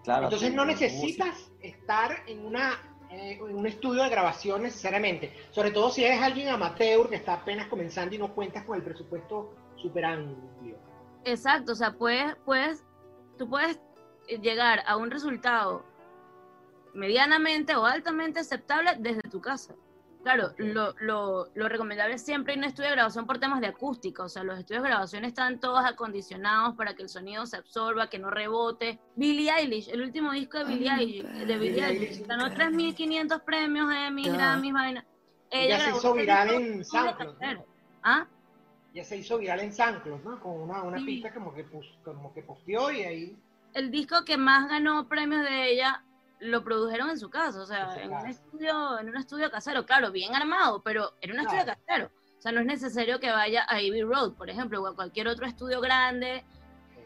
Claro, 0.04 0.24
Entonces 0.24 0.52
no 0.56 0.66
necesitas 0.66 1.52
estar 1.62 2.24
en 2.26 2.44
una 2.44 2.72
eh, 3.12 3.41
un 3.41 3.68
estudio 3.68 4.03
de 4.03 4.10
grabación 4.10 4.63
necesariamente, 4.63 5.34
sobre 5.51 5.72
todo 5.72 5.89
si 5.89 6.03
eres 6.03 6.22
alguien 6.22 6.48
amateur 6.48 7.10
que 7.10 7.15
está 7.15 7.34
apenas 7.34 7.68
comenzando 7.68 8.15
y 8.15 8.18
no 8.18 8.34
cuentas 8.34 8.63
con 8.63 8.77
el 8.77 8.84
presupuesto 8.84 9.53
súper 9.75 10.06
amplio. 10.06 10.77
Exacto, 11.25 11.74
o 11.74 11.75
sea, 11.75 11.91
puedes, 11.91 12.36
puedes, 12.46 12.86
tú 13.38 13.50
puedes 13.50 13.82
eh, 14.27 14.39
llegar 14.39 14.82
a 14.88 14.96
un 14.96 15.12
resultado 15.12 15.84
medianamente 16.94 17.75
o 17.75 17.86
altamente 17.86 18.39
aceptable 18.39 18.91
desde 19.00 19.22
tu 19.24 19.41
casa. 19.41 19.75
Claro, 20.24 20.54
lo, 20.58 20.94
lo, 21.00 21.48
lo, 21.56 21.68
recomendable 21.68 22.13
es 22.13 22.22
siempre 22.24 22.54
ir 22.54 22.60
a 22.60 22.62
un 22.62 22.66
estudio 22.66 22.90
de 22.90 22.96
grabación 22.96 23.25
por 23.25 23.40
temas 23.40 23.60
de 23.60 23.68
acústica. 23.68 24.24
O 24.24 24.30
sea, 24.30 24.44
los 24.44 24.60
estudios 24.60 24.84
de 24.84 24.90
grabación 24.90 25.25
están 25.25 25.60
todos 25.60 25.84
acondicionados 25.84 26.75
para 26.75 26.96
que 26.96 27.01
el 27.01 27.10
sonido 27.10 27.46
se 27.48 27.58
absorba, 27.58 28.08
que 28.08 28.20
no 28.20 28.30
rebote. 28.30 29.00
Billie 29.16 29.51
Eilish, 29.51 29.90
el 29.90 30.01
último 30.01 30.32
disco 30.32 30.60
de 30.60 30.66
Billie 30.66 30.92
Eilish, 30.92 31.24
de 31.24 31.58
Billie 31.58 31.84
Eilish, 31.84 32.28
ganó 32.28 32.50
3.500 32.50 33.42
premios, 33.42 33.92
Emmy, 33.92 34.30
Grammys, 34.30 34.74
vaina. 34.74 35.06
Ella 35.50 35.80
se 35.80 35.98
hizo 35.98 36.13
viral 36.13 36.50
en 36.50 36.86
SoundCloud. 36.86 37.66
¿Ah? 38.04 38.28
Ya 38.94 39.04
se 39.04 39.18
hizo 39.18 39.40
viral 39.40 39.62
en 39.62 39.74
SoundCloud, 39.74 40.22
¿no? 40.24 40.40
Con 40.40 40.62
una, 40.62 40.84
una 40.84 40.98
pista 41.04 41.34
como 41.34 41.54
que, 41.54 41.66
como 42.04 42.34
que 42.34 42.44
posteó 42.44 42.92
y 42.92 43.01
ahí... 43.04 43.38
El 43.74 43.90
disco 43.90 44.24
que 44.25 44.38
más 44.38 44.70
ganó 44.70 45.08
premios 45.08 45.44
de 45.44 45.72
ella 45.72 46.04
lo 46.42 46.64
produjeron 46.64 47.10
en 47.10 47.20
su 47.20 47.30
casa, 47.30 47.62
o 47.62 47.66
sea, 47.66 47.96
en 48.02 48.12
un 48.12 48.26
estudio, 48.26 49.00
en 49.00 49.10
un 49.10 49.18
estudio 49.18 49.52
casero, 49.52 49.86
claro, 49.86 50.12
bien 50.12 50.36
armado, 50.36 50.82
pero 50.82 51.14
en 51.22 51.32
un 51.32 51.40
estudio 51.40 51.66
casero. 51.66 52.10
O 52.38 52.42
sea, 52.42 52.52
no 52.52 52.62
es 52.62 52.66
necesario 52.66 53.20
que 53.20 53.30
vaya 53.30 53.64
a 53.64 53.76
Abbey 53.76 54.02
Road, 54.02 54.34
por 54.34 54.50
ejemplo, 54.50 54.82
o 54.82 54.88
a 54.88 54.96
cualquier 54.96 55.28
otro 55.28 55.46
estudio 55.46 55.80
grande, 55.80 56.44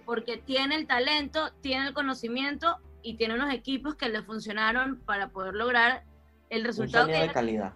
porque 0.06 0.38
tiene 0.38 0.76
el 0.76 0.88
talento, 0.88 1.52
tiene 1.62 1.88
el 1.88 1.94
conocimiento 1.94 2.78
y 3.02 3.18
tiene 3.18 3.36
unos 3.36 3.54
equipos 3.54 3.96
que 3.96 4.08
le 4.08 4.24
funcionaron 4.24 5.02
para 5.02 5.28
poder 5.30 5.54
lograr 5.54 6.04
el 6.50 6.64
resultado. 6.64 7.08
Un 7.08 7.12
de 7.12 7.32
calidad. 7.34 7.74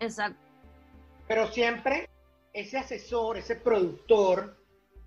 Exacto. 0.00 0.40
Pero 1.28 1.48
siempre 1.48 2.08
ese 2.54 2.78
asesor, 2.78 3.36
ese 3.36 3.56
productor, 3.56 4.56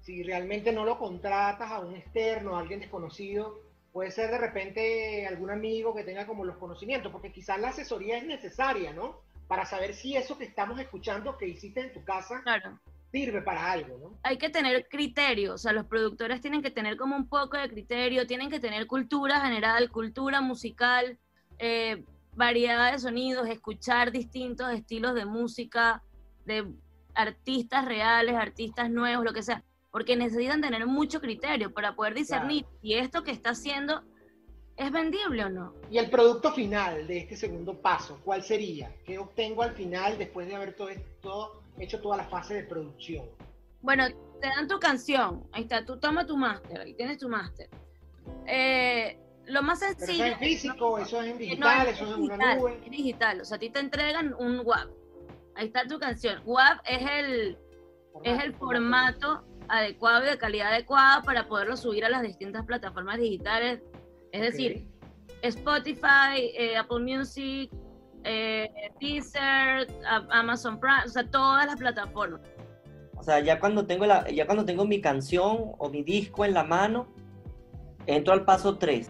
si 0.01 0.22
realmente 0.22 0.72
no 0.72 0.86
lo 0.86 1.00
contratas 1.00 1.72
a 1.72 1.79
un 1.79 1.96
externo, 1.96 2.55
a 2.55 2.60
alguien 2.60 2.79
desconocido, 2.79 3.68
puede 3.91 4.12
ser 4.12 4.29
de 4.31 4.38
repente 4.38 5.27
algún 5.27 5.50
amigo 5.50 5.96
que 5.96 6.03
tenga 6.03 6.25
como 6.25 6.46
los 6.46 6.58
conocimientos, 6.58 7.12
porque 7.12 7.31
quizás 7.31 7.60
la 7.60 7.69
asesoría 7.69 8.17
es 8.17 8.25
necesaria, 8.25 8.93
¿no? 8.93 9.22
Para 9.48 9.65
saber 9.65 9.93
si 9.93 10.15
eso 10.15 10.38
que 10.38 10.46
estamos 10.46 10.79
escuchando 10.79 11.38
que 11.38 11.48
hiciste 11.48 11.81
en 11.81 11.93
tu 11.93 12.03
casa 12.03 12.43
sirve 13.12 13.41
para 13.41 13.72
algo, 13.72 13.98
¿no? 13.98 14.19
Hay 14.24 14.38
que 14.38 14.50
tener 14.50 14.88
criterio, 14.88 15.55
o 15.55 15.58
sea, 15.58 15.74
los 15.74 15.86
productores 15.86 16.41
tienen 16.41 16.62
que 16.62 16.69
tener 16.69 16.98
como 16.98 17.15
un 17.15 17.27
poco 17.27 17.58
de 17.58 17.67
criterio, 17.67 18.27
tienen 18.27 18.50
que 18.50 18.60
tener 18.60 18.86
cultura 18.86 19.41
general, 19.41 19.89
cultura 19.89 20.41
musical, 20.41 21.17
eh, 21.58 22.03
variedad 22.36 22.91
de 22.91 23.00
sonidos, 23.00 23.50
escuchar 23.50 24.12
distintos 24.12 24.72
estilos 24.72 25.15
de 25.15 25.25
música, 25.25 26.03
de 26.46 26.72
artistas 27.15 27.86
reales, 27.86 28.36
artistas 28.36 28.89
nuevos, 28.89 29.25
lo 29.25 29.34
que 29.34 29.41
sea 29.41 29.63
porque 29.91 30.15
necesitan 30.15 30.62
tener 30.62 30.86
mucho 30.86 31.19
criterio 31.19 31.74
para 31.74 31.96
poder 31.96 32.13
discernir 32.13 32.65
si 32.81 32.93
esto 32.93 33.24
que 33.24 33.31
está 33.31 33.51
haciendo 33.51 34.03
es 34.77 34.91
vendible 34.91 35.43
o 35.46 35.50
no. 35.50 35.74
Y 35.89 35.98
el 35.98 36.10
producto 36.10 36.53
final 36.53 37.05
de 37.08 37.19
este 37.19 37.36
segundo 37.36 37.74
paso, 37.81 38.19
¿cuál 38.24 38.43
sería? 38.43 38.93
¿Qué 39.05 39.17
obtengo 39.17 39.63
al 39.63 39.72
final 39.72 40.17
después 40.17 40.48
de 40.48 40.55
haber 40.55 40.74
todo, 40.75 40.89
esto, 40.89 41.62
hecho 41.77 42.00
toda 42.00 42.17
la 42.17 42.25
fase 42.25 42.53
de 42.53 42.63
producción? 42.63 43.25
Bueno, 43.81 44.05
te 44.39 44.48
dan 44.48 44.67
tu 44.67 44.79
canción, 44.79 45.43
ahí 45.51 45.63
está, 45.63 45.86
tú 45.86 45.98
toma 45.98 46.25
tu 46.25 46.38
máster, 46.38 46.81
ahí 46.81 46.93
tienes 46.93 47.17
tu 47.17 47.27
máster. 47.27 47.69
Eh, 48.46 49.17
lo 49.46 49.63
más 49.63 49.79
sencillo. 49.79 50.25
eso 50.25 50.34
es 50.34 50.39
físico, 50.39 50.98
eso 50.98 51.22
es 51.22 51.31
en 51.31 51.38
digital, 51.38 51.88
eso 51.88 52.05
es 52.05 52.12
en 52.12 52.24
una 52.24 52.55
nube. 52.55 52.79
Es 52.86 52.91
digital, 52.91 53.41
o 53.41 53.46
sea, 53.46 53.58
a 53.58 53.60
ti 53.60 53.69
te 53.69 53.79
entregan 53.79 54.34
un 54.36 54.62
WAV. 54.63 54.89
Ahí 55.55 55.67
está 55.67 55.86
tu 55.88 56.00
canción. 56.00 56.41
WAV 56.46 56.79
es 56.86 57.01
el, 57.01 57.58
es 58.24 58.43
el 58.43 58.53
formato 58.53 59.43
adecuado 59.69 60.25
y 60.25 60.29
de 60.29 60.38
calidad 60.38 60.73
adecuada 60.73 61.21
para 61.23 61.47
poderlo 61.47 61.77
subir 61.77 62.05
a 62.05 62.09
las 62.09 62.21
distintas 62.21 62.65
plataformas 62.65 63.17
digitales. 63.19 63.81
Es 64.31 64.41
decir, 64.41 64.88
Spotify, 65.41 66.51
eh, 66.57 66.77
Apple 66.77 66.99
Music, 66.99 67.71
eh, 68.23 68.69
Deezer, 68.99 69.88
Amazon 70.31 70.79
Prime, 70.79 71.03
o 71.05 71.09
sea, 71.09 71.25
todas 71.29 71.65
las 71.65 71.77
plataformas. 71.77 72.41
O 73.15 73.23
sea, 73.23 73.39
ya 73.39 73.59
cuando 73.59 73.85
tengo 73.85 74.05
la, 74.05 74.29
ya 74.29 74.45
cuando 74.45 74.65
tengo 74.65 74.85
mi 74.85 75.01
canción 75.01 75.73
o 75.77 75.89
mi 75.89 76.03
disco 76.03 76.45
en 76.45 76.53
la 76.53 76.63
mano, 76.63 77.07
entro 78.05 78.33
al 78.33 78.45
paso 78.45 78.77
3. 78.77 79.09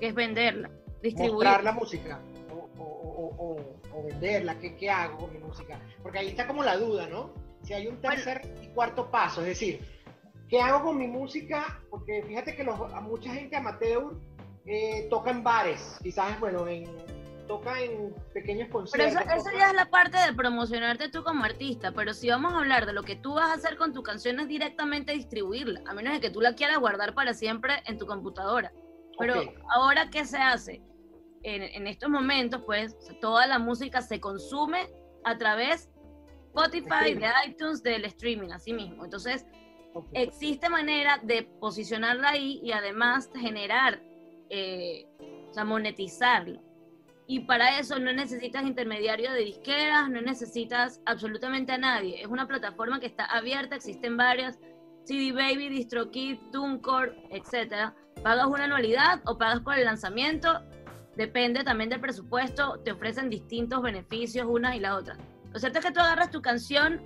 Que 0.00 0.08
es 0.08 0.14
venderla, 0.14 0.70
distribuir. 1.02 1.32
Mostrar 1.32 1.64
la 1.64 1.72
música 1.72 2.20
o, 2.50 2.74
o, 2.78 3.56
o 3.94 4.04
venderla, 4.04 4.58
¿qué, 4.58 4.76
¿qué 4.76 4.90
hago 4.90 5.18
con 5.18 5.32
mi 5.32 5.38
música? 5.38 5.80
Porque 6.02 6.18
ahí 6.18 6.28
está 6.28 6.46
como 6.46 6.62
la 6.62 6.76
duda, 6.76 7.08
¿no? 7.08 7.32
Si 7.62 7.74
hay 7.74 7.86
un 7.86 8.00
tercer 8.00 8.42
y 8.62 8.68
cuarto 8.68 9.10
paso, 9.10 9.40
es 9.40 9.48
decir, 9.48 9.80
¿qué 10.48 10.60
hago 10.60 10.84
con 10.84 10.98
mi 10.98 11.06
música? 11.06 11.80
Porque 11.90 12.22
fíjate 12.26 12.56
que 12.56 12.62
a 12.62 13.00
mucha 13.00 13.32
gente 13.32 13.56
amateur 13.56 14.14
eh, 14.66 15.06
toca 15.10 15.30
en 15.30 15.42
bares, 15.42 15.98
quizás, 16.02 16.38
bueno, 16.40 16.66
en, 16.68 16.84
toca 17.46 17.80
en 17.80 18.14
pequeños 18.32 18.68
conciertos. 18.68 19.22
Pero 19.24 19.40
eso, 19.40 19.50
ya 19.58 19.68
es 19.68 19.74
la 19.74 19.90
parte 19.90 20.18
de 20.18 20.32
promocionarte 20.34 21.08
tú 21.08 21.24
como 21.24 21.44
artista, 21.44 21.92
pero 21.92 22.14
si 22.14 22.28
vamos 22.28 22.52
a 22.52 22.58
hablar 22.58 22.86
de 22.86 22.92
lo 22.92 23.02
que 23.02 23.16
tú 23.16 23.34
vas 23.34 23.50
a 23.50 23.54
hacer 23.54 23.76
con 23.76 23.92
tu 23.92 24.02
canción 24.02 24.38
es 24.40 24.48
directamente 24.48 25.12
distribuirla, 25.12 25.82
a 25.86 25.94
menos 25.94 26.12
de 26.12 26.20
que 26.20 26.30
tú 26.30 26.40
la 26.40 26.54
quieras 26.54 26.78
guardar 26.78 27.14
para 27.14 27.34
siempre 27.34 27.82
en 27.86 27.98
tu 27.98 28.06
computadora. 28.06 28.72
Pero 29.18 29.42
ahora, 29.74 30.10
¿qué 30.10 30.24
se 30.24 30.38
hace? 30.38 30.80
En, 31.42 31.62
en, 31.62 31.86
estos 31.88 32.08
momentos, 32.08 32.62
pues, 32.64 32.96
toda 33.20 33.46
la 33.48 33.58
música 33.58 34.00
se 34.00 34.20
consume 34.20 34.88
a 35.24 35.36
través 35.38 35.90
Spotify, 36.48 37.14
de 37.14 37.26
iTunes, 37.46 37.82
del 37.82 38.04
streaming, 38.04 38.50
así 38.50 38.72
mismo. 38.72 39.04
Entonces, 39.04 39.46
existe 40.12 40.68
manera 40.68 41.20
de 41.22 41.42
posicionarla 41.60 42.30
ahí 42.30 42.60
y 42.62 42.72
además 42.72 43.30
generar, 43.34 44.02
eh, 44.50 45.06
o 45.48 45.52
sea, 45.52 45.64
monetizarlo. 45.64 46.60
Y 47.26 47.40
para 47.40 47.78
eso 47.78 47.98
no 47.98 48.12
necesitas 48.12 48.64
intermediario 48.64 49.30
de 49.32 49.40
disqueras, 49.40 50.08
no 50.08 50.22
necesitas 50.22 51.02
absolutamente 51.04 51.72
a 51.72 51.78
nadie. 51.78 52.22
Es 52.22 52.26
una 52.26 52.48
plataforma 52.48 53.00
que 53.00 53.06
está 53.06 53.26
abierta, 53.26 53.76
existen 53.76 54.16
varias, 54.16 54.58
CD 55.04 55.32
Baby, 55.32 55.68
DistroKid, 55.68 56.38
TuneCore, 56.52 57.14
etc. 57.30 57.92
Pagas 58.22 58.46
una 58.46 58.64
anualidad 58.64 59.20
o 59.26 59.36
pagas 59.36 59.60
por 59.60 59.74
el 59.74 59.84
lanzamiento, 59.84 60.62
depende 61.16 61.64
también 61.64 61.90
del 61.90 62.00
presupuesto, 62.00 62.80
te 62.84 62.92
ofrecen 62.92 63.28
distintos 63.28 63.82
beneficios 63.82 64.46
unas 64.48 64.76
y 64.76 64.80
las 64.80 64.92
otras. 64.92 65.18
Lo 65.52 65.58
cierto 65.58 65.78
es 65.78 65.84
que 65.84 65.92
tú 65.92 66.00
agarras 66.00 66.30
tu 66.30 66.42
canción, 66.42 67.00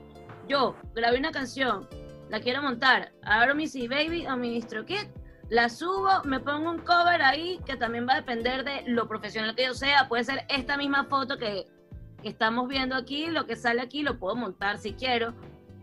yo 0.49 0.77
grabé 0.95 1.19
una 1.19 1.31
canción, 1.31 1.89
la 2.29 2.41
quiero 2.41 2.63
montar, 2.63 3.13
abro 3.23 3.55
mi 3.55 3.67
C 3.67 3.89
Baby 3.89 4.27
o 4.27 4.37
mi 4.37 4.51
DistroKid, 4.51 5.07
la 5.53 5.69
subo, 5.69 6.23
me 6.25 6.41
pongo 6.41 6.71
un 6.71 6.79
cover 6.79 7.21
ahí 7.21 7.61
que 7.67 7.77
también 7.77 8.09
va 8.09 8.15
a 8.15 8.17
depender 8.17 8.65
de 8.65 8.85
lo 8.87 9.07
profesional 9.07 9.55
que 9.55 9.67
yo 9.67 9.75
sea. 9.75 10.09
Puede 10.09 10.25
ser 10.25 10.47
esta 10.49 10.79
misma 10.79 11.05
foto 11.05 11.37
que, 11.37 11.67
estamos 12.23 12.69
viendo 12.69 12.95
aquí, 12.95 13.27
lo 13.27 13.47
que 13.47 13.57
sale 13.57 13.83
aquí 13.83 14.03
lo 14.03 14.19
puedo 14.19 14.37
montar 14.37 14.79
si 14.79 14.95
quiero, 14.95 15.35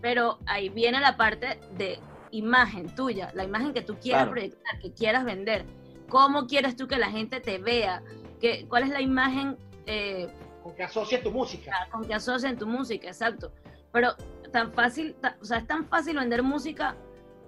pero 0.01 0.39
ahí 0.47 0.69
viene 0.69 0.99
la 1.01 1.17
parte 1.17 1.59
de 1.77 1.99
imagen 2.31 2.95
tuya, 2.95 3.29
la 3.35 3.43
imagen 3.43 3.73
que 3.73 3.81
tú 3.81 3.97
quieras 3.99 4.29
proyectar, 4.29 4.79
que 4.79 4.91
quieras 4.93 5.25
vender. 5.25 5.65
¿Cómo 6.07 6.47
quieres 6.47 6.75
tú 6.75 6.87
que 6.87 6.97
la 6.97 7.11
gente 7.11 7.39
te 7.39 7.59
vea? 7.59 8.01
¿Qué, 8.39 8.65
¿Cuál 8.67 8.83
es 8.83 8.89
la 8.89 9.01
imagen 9.01 9.57
eh, 9.85 10.29
con 10.69 10.75
que 10.75 10.83
asocien 10.83 11.23
tu 11.23 11.31
música. 11.31 11.87
Con 11.91 12.05
que 12.05 12.13
asocien 12.13 12.57
tu 12.57 12.67
música, 12.67 13.07
exacto. 13.07 13.51
Pero 13.91 14.15
tan 14.51 14.71
fácil, 14.71 15.15
o 15.41 15.45
sea, 15.45 15.57
es 15.57 15.67
tan 15.67 15.87
fácil 15.87 16.17
vender 16.17 16.43
música 16.43 16.95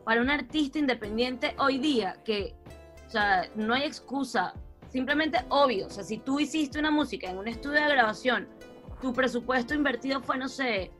para 0.04 0.22
un 0.22 0.30
artista 0.30 0.80
independiente 0.80 1.56
hoy 1.60 1.78
día 1.78 2.18
que, 2.26 2.56
o 3.08 3.10
sea, 3.10 3.48
no 3.56 3.76
hay 3.76 3.84
excusa. 3.84 4.54
Simplemente 4.90 5.38
obvio, 5.50 5.88
o 5.88 5.90
sea, 5.90 6.04
si 6.04 6.18
tú 6.18 6.40
hiciste 6.40 6.80
una 6.80 6.90
música 6.90 7.30
en 7.30 7.38
un 7.38 7.48
estudio 7.48 7.80
de 7.80 7.90
grabación, 7.90 8.50
tu 9.02 9.14
presupuesto 9.14 9.74
invertido 9.74 10.20
fue, 10.22 10.38
no 10.38 10.50
sé, 10.50 10.92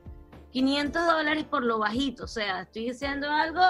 500 0.52 1.06
dólares 1.06 1.44
por 1.44 1.64
lo 1.64 1.78
bajito, 1.80 2.24
o 2.24 2.28
sea, 2.28 2.62
estoy 2.62 2.88
diciendo 2.90 3.28
algo... 3.28 3.60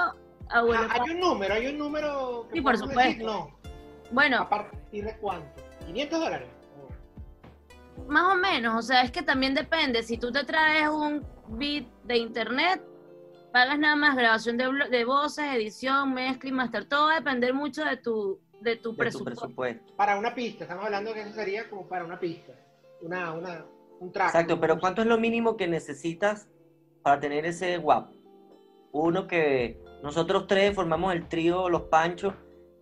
Ah, 0.51 0.63
hay 0.91 1.11
un 1.11 1.21
número, 1.21 1.55
hay 1.55 1.67
un 1.69 1.79
número... 1.79 2.47
sí, 2.53 2.61
por 2.61 2.77
supuesto. 2.77 3.25
no. 3.25 3.59
Bueno. 4.11 4.43
¿A 4.43 4.49
partir 4.49 5.05
de 5.07 5.17
cuánto? 5.17 5.63
¿500 5.87 6.11
dólares? 6.11 6.49
Más 8.09 8.33
o 8.33 8.37
menos, 8.37 8.79
o 8.79 8.83
sea, 8.83 9.03
es 9.03 9.11
que 9.11 9.23
también 9.23 9.55
depende. 9.55 10.03
Si 10.03 10.19
tú 10.19 10.31
te 10.31 10.45
traes 10.45 10.89
un 10.89 11.25
beat 11.49 11.87
de 12.05 12.19
internet, 12.19 12.83
pagas 13.53 13.79
nada 13.79 13.97
más 13.97 14.17
grabación 14.17 14.57
de, 14.57 14.69
de 14.91 15.05
voces, 15.05 15.45
edición, 15.55 16.15
mezcla 16.15 16.49
y 16.49 16.53
master. 16.53 16.85
Todo 16.87 17.07
va 17.07 17.13
a 17.13 17.21
depender 17.21 17.55
mucho 17.55 17.85
de 17.85 17.97
tu, 17.97 18.41
de 18.61 18.77
tu, 18.77 18.97
presupuesto. 18.97 19.95
Para 19.97 20.19
una 20.19 20.35
pista, 20.35 20.65
estamos 20.65 20.85
hablando 20.85 21.13
que 21.13 21.23
eso 21.23 21.33
sería 21.33 21.69
como 21.69 21.89
para 21.89 22.05
una 22.05 22.19
pista, 22.19 22.53
una, 23.01 23.33
una, 23.33 23.67
un 24.01 24.13
track. 24.13 24.29
Exacto, 24.29 24.61
pero 24.61 24.79
¿cuánto 24.79 25.03
es 25.03 25.09
lo 25.09 25.19
mínimo 25.19 25.57
que 25.57 25.69
necesitas 25.69 26.49
para 27.03 27.21
tener 27.21 27.45
ese 27.45 27.79
WAP? 27.79 28.13
Uno 28.93 29.27
que 29.27 29.83
nosotros 30.03 30.47
tres 30.47 30.75
formamos 30.75 31.13
el 31.15 31.29
trío 31.29 31.69
Los 31.69 31.83
Panchos 31.83 32.35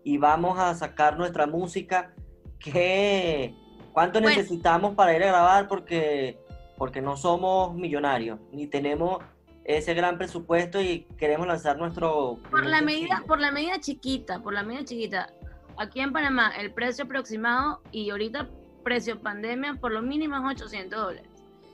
y 0.05 0.19
vamos 0.19 0.59
a 0.59 0.75
sacar 0.75 1.17
nuestra 1.17 1.47
música. 1.47 2.15
que 2.59 3.55
¿Cuánto 3.93 4.21
necesitamos 4.21 4.95
para 4.95 5.15
ir 5.17 5.23
a 5.25 5.29
grabar? 5.29 5.69
Porque, 5.69 6.39
porque 6.77 7.01
no 7.01 7.17
somos 7.17 7.75
millonarios, 7.75 8.39
ni 8.53 8.67
tenemos 8.67 9.23
ese 9.65 9.95
gran 9.95 10.19
presupuesto 10.19 10.81
y 10.81 11.07
queremos 11.19 11.47
lanzar 11.47 11.79
nuestro... 11.79 12.39
Por 12.51 12.67
la 12.67 12.81
medida, 12.81 13.23
por 13.27 13.41
la 13.41 13.51
medida 13.51 13.79
chiquita, 13.81 14.41
por 14.41 14.53
la 14.53 14.63
medida 14.63 14.85
chiquita. 14.85 15.33
Aquí 15.77 16.01
en 16.01 16.13
Panamá 16.13 16.53
el 16.59 16.73
precio 16.73 17.05
aproximado 17.05 17.81
y 17.91 18.11
ahorita 18.11 18.49
precio 18.83 19.21
pandemia, 19.21 19.75
por 19.75 19.93
lo 19.93 20.03
mínimo 20.03 20.37
es 20.37 20.43
800 20.57 20.99
dólares. 20.99 21.31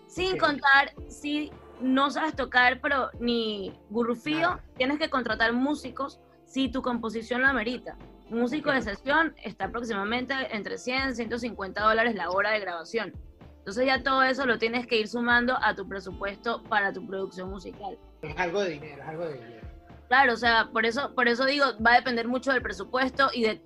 Sin 0.08 0.36
contar 0.38 0.92
si 1.08 1.50
no 1.80 2.10
sabes 2.10 2.34
tocar, 2.34 2.80
pero 2.80 3.10
ni 3.20 3.72
burrufío, 3.90 4.40
Nada. 4.40 4.64
tienes 4.76 4.98
que 4.98 5.10
contratar 5.10 5.52
músicos 5.52 6.20
si 6.44 6.68
tu 6.68 6.82
composición 6.82 7.42
lo 7.42 7.48
amerita. 7.48 7.96
Músico 8.28 8.72
de 8.72 8.82
sesión 8.82 9.34
está 9.44 9.66
aproximadamente 9.66 10.34
entre 10.50 10.78
100 10.78 11.10
y 11.10 11.14
150 11.14 11.80
dólares 11.80 12.14
la 12.14 12.30
hora 12.30 12.50
de 12.50 12.60
grabación. 12.60 13.12
Entonces 13.58 13.86
ya 13.86 14.02
todo 14.02 14.22
eso 14.22 14.46
lo 14.46 14.58
tienes 14.58 14.86
que 14.86 14.98
ir 14.98 15.08
sumando 15.08 15.56
a 15.62 15.74
tu 15.74 15.88
presupuesto 15.88 16.62
para 16.64 16.92
tu 16.92 17.06
producción 17.06 17.50
musical. 17.50 17.98
Es 18.22 18.36
algo 18.36 18.62
de 18.62 18.70
dinero, 18.70 19.02
es 19.02 19.08
algo 19.08 19.26
de 19.26 19.34
dinero. 19.34 19.68
Claro, 20.08 20.34
o 20.34 20.36
sea, 20.36 20.70
por 20.72 20.86
eso, 20.86 21.14
por 21.14 21.28
eso 21.28 21.44
digo, 21.46 21.66
va 21.84 21.94
a 21.94 21.96
depender 21.96 22.28
mucho 22.28 22.52
del 22.52 22.62
presupuesto 22.62 23.28
y 23.32 23.42
de, 23.42 23.62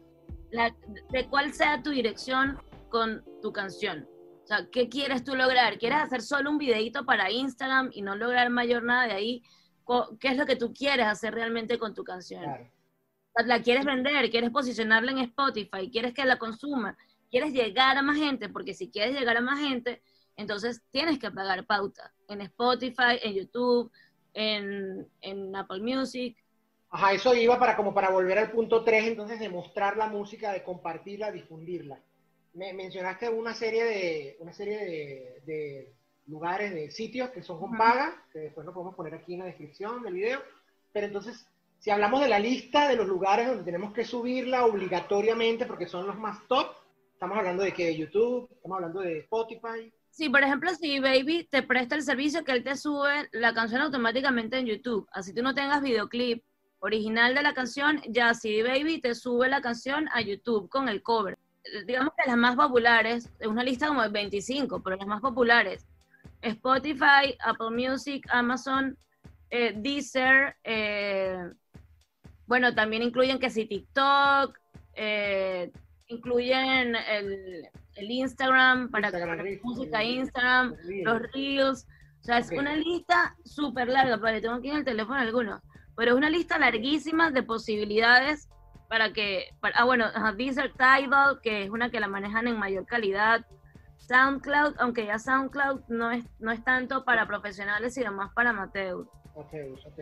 la, 0.51 0.75
de 1.11 1.27
cuál 1.29 1.53
sea 1.53 1.83
tu 1.83 1.91
dirección 1.91 2.59
con 2.89 3.25
tu 3.43 3.53
canción. 3.53 4.09
O 4.43 4.47
sea, 4.47 4.67
¿qué 4.71 4.89
quieres 4.89 5.23
tú 5.23 5.37
lograr? 5.37 5.79
¿Quieres 5.79 5.99
hacer 5.99 6.23
solo 6.23 6.51
un 6.51 6.59
videito 6.59 7.05
para 7.05 7.31
Instagram 7.31 7.91
y 7.93 8.03
no 8.03 8.17
lograr 8.17 8.51
mayor 8.51 8.83
nada 8.83 9.07
de 9.07 9.13
ahí? 9.13 9.43
¿Qué 10.19 10.29
es 10.29 10.37
lo 10.37 10.47
que 10.47 10.57
tú 10.57 10.73
quieres 10.73 11.07
hacer 11.07 11.35
realmente 11.35 11.79
con 11.79 11.95
tu 11.95 12.05
canción? 12.05 12.43
Claro. 12.43 12.71
¿La 13.47 13.63
quieres 13.63 13.85
vender? 13.85 14.31
¿Quieres 14.31 14.51
posicionarla 14.51 15.13
en 15.13 15.19
Spotify? 15.19 15.91
¿Quieres 15.91 16.15
que 16.15 16.25
la 16.25 16.39
consuma? 16.39 16.97
¿Quieres 17.31 17.53
llegar 17.53 17.97
a 17.97 18.03
más 18.03 18.19
gente? 18.19 18.49
Porque 18.49 18.75
si 18.75 18.91
quieres 18.91 19.19
llegar 19.19 19.37
a 19.37 19.41
más 19.41 19.61
gente, 19.61 20.03
entonces 20.37 20.83
tienes 20.91 21.19
que 21.19 21.31
pagar 21.31 21.67
pauta 21.67 22.13
en 22.29 22.41
Spotify, 22.43 23.19
en 23.23 23.35
YouTube, 23.35 23.93
en, 24.35 25.07
en 25.21 25.55
Apple 25.55 25.81
Music. 25.81 26.37
Ajá, 26.91 27.13
eso 27.13 27.35
iba 27.35 27.59
para 27.59 27.77
como 27.77 27.95
para 27.95 28.11
volver 28.11 28.39
al 28.39 28.51
punto 28.51 28.83
3, 28.83 29.07
entonces 29.07 29.39
de 29.39 29.49
mostrar 29.49 29.97
la 29.97 30.09
música, 30.09 30.53
de 30.53 30.65
compartirla, 30.65 31.31
difundirla. 31.31 32.01
Me 32.55 32.73
mencionaste 32.73 33.29
una 33.29 33.55
serie 33.55 33.85
de 33.85 34.37
una 34.41 34.53
serie 34.53 34.79
de, 34.79 35.43
de 35.47 35.95
lugares, 36.27 36.73
de 36.73 36.91
sitios 36.91 37.31
que 37.31 37.43
son 37.43 37.61
con 37.61 37.77
paga, 37.77 38.25
que 38.33 38.41
después 38.41 38.67
lo 38.67 38.73
podemos 38.73 38.95
poner 38.95 39.15
aquí 39.15 39.35
en 39.35 39.41
la 39.41 39.47
descripción 39.47 40.03
del 40.03 40.15
video. 40.15 40.41
Pero 40.93 41.07
entonces, 41.07 41.47
si 41.81 41.91
hablamos 41.91 42.21
de 42.21 42.29
la 42.29 42.39
lista 42.39 42.87
de 42.89 42.97
los 42.97 43.07
lugares 43.07 43.49
donde 43.49 43.65
tenemos 43.65 43.95
que 43.95 44.05
subirla 44.05 44.67
obligatoriamente 44.67 45.65
porque 45.65 45.87
son 45.87 46.07
los 46.07 46.19
más 46.19 46.47
top, 46.47 46.69
estamos 47.15 47.39
hablando 47.39 47.63
de 47.63 47.73
que 47.73 47.97
YouTube, 47.97 48.51
estamos 48.53 48.77
hablando 48.77 49.01
de 49.01 49.21
Spotify. 49.21 49.91
Sí, 50.11 50.29
por 50.29 50.43
ejemplo, 50.43 50.75
si 50.75 51.01
Baby 51.01 51.49
te 51.51 51.63
presta 51.63 51.95
el 51.95 52.03
servicio 52.03 52.45
que 52.45 52.53
él 52.53 52.63
te 52.63 52.77
sube 52.77 53.31
la 53.33 53.55
canción 53.55 53.81
automáticamente 53.81 54.59
en 54.59 54.67
YouTube, 54.67 55.09
así 55.11 55.33
tú 55.33 55.43
no 55.43 55.55
tengas 55.55 55.81
videoclip 55.81 56.45
original 56.81 57.35
de 57.35 57.43
la 57.43 57.55
canción, 57.55 58.03
ya 58.09 58.35
si 58.35 58.61
Baby 58.61 59.01
te 59.01 59.15
sube 59.15 59.49
la 59.49 59.63
canción 59.63 60.07
a 60.13 60.21
YouTube 60.21 60.69
con 60.69 60.87
el 60.91 61.03
cover. 61.03 61.39
Digamos 61.87 62.13
que 62.15 62.29
las 62.29 62.37
más 62.37 62.57
populares, 62.57 63.31
es 63.39 63.47
una 63.47 63.65
lista 63.65 63.89
como 63.89 64.03
de 64.03 64.11
25, 64.11 64.83
pero 64.83 64.97
las 64.97 65.07
más 65.07 65.23
populares, 65.23 65.87
Spotify, 66.43 67.39
Apple 67.41 67.71
Music, 67.71 68.27
Amazon, 68.31 68.99
eh, 69.49 69.73
Deezer, 69.77 70.57
eh, 70.63 71.51
bueno, 72.51 72.75
también 72.75 73.05
incluyen 73.05 73.39
que 73.39 73.49
si 73.49 73.65
TikTok, 73.65 74.59
eh, 74.95 75.71
incluyen 76.09 76.97
el, 76.97 77.69
el 77.95 78.11
Instagram 78.11 78.91
para 78.91 79.07
Instagram 79.07 79.47
música 79.63 80.03
Instagram, 80.03 80.75
los 81.05 81.23
reels, 81.33 81.87
o 82.21 82.25
sea, 82.25 82.39
es 82.39 82.51
una 82.59 82.75
lista 82.75 83.37
súper 83.45 83.87
larga, 83.87 84.19
pero 84.21 84.41
tengo 84.41 84.55
aquí 84.57 84.69
en 84.69 84.79
el 84.79 84.85
teléfono 84.85 85.21
algunos, 85.21 85.63
pero 85.97 86.11
es 86.11 86.17
una 86.17 86.29
lista 86.29 86.59
larguísima 86.59 87.31
de 87.31 87.45
posibilidades 87.45 88.49
para 88.89 89.13
que, 89.13 89.45
para- 89.61 89.77
ah 89.79 89.85
bueno, 89.85 90.07
Deezer 90.37 90.73
Tidal, 90.73 91.41
que 91.45 91.63
es 91.63 91.71
una 91.71 91.89
que 91.93 92.01
la 92.01 92.09
manejan 92.09 92.49
en 92.49 92.59
mayor 92.59 92.85
calidad, 92.85 93.47
SoundCloud, 93.99 94.75
aunque 94.81 95.07
ya 95.07 95.21
SoundCloud 95.21 95.83
no 95.87 96.11
es, 96.11 96.25
no 96.41 96.51
es 96.51 96.65
tanto 96.65 97.05
para 97.05 97.29
profesionales, 97.29 97.95
sino 97.95 98.11
más 98.11 98.33
para 98.35 98.51
amateurs. 98.51 99.07
Ok, 99.37 99.53
ok. 99.87 100.01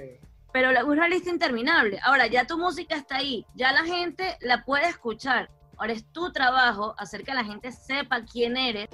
Pero 0.52 0.73
la- 0.73 0.85
una 0.85 1.09
lista 1.09 1.31
interminable. 1.31 1.99
Ahora, 2.02 2.26
ya 2.26 2.47
tu 2.47 2.58
música 2.58 2.97
está 2.97 3.17
ahí, 3.17 3.45
ya 3.54 3.73
la 3.73 3.84
gente 3.84 4.37
la 4.41 4.65
puede 4.65 4.89
escuchar. 4.89 5.50
Ahora 5.76 5.93
es 5.93 6.04
tu 6.13 6.32
trabajo 6.32 6.95
hacer 6.99 7.23
que 7.25 7.34
la 7.34 7.45
gente 7.45 7.71
sepa 7.73 8.23
quién 8.25 8.56
eres, 8.56 8.89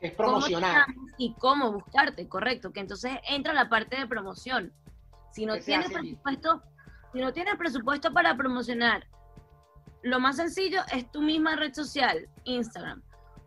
Es 0.00 0.12
promocionar. 0.14 0.86
y 1.16 1.34
cómo 1.34 1.70
buscarte, 1.72 2.28
correcto. 2.28 2.72
Que 2.72 2.80
entonces 2.80 3.12
entra 3.28 3.52
la 3.52 3.68
parte 3.68 3.96
de 3.98 4.06
promoción. 4.06 4.72
Si 5.30 5.46
no 5.46 5.58
tienes 5.60 5.90
presupuesto, 5.92 6.62
si 7.12 7.20
no 7.20 7.32
tienes 7.32 7.54
presupuesto 7.56 8.12
para 8.12 8.36
promocionar, 8.36 9.06
lo 10.02 10.18
más 10.18 10.36
sencillo 10.36 10.82
es 10.92 11.08
tu 11.12 11.22
misma 11.22 11.54
red 11.54 11.72
social, 11.72 12.28
Instagram. 12.44 13.00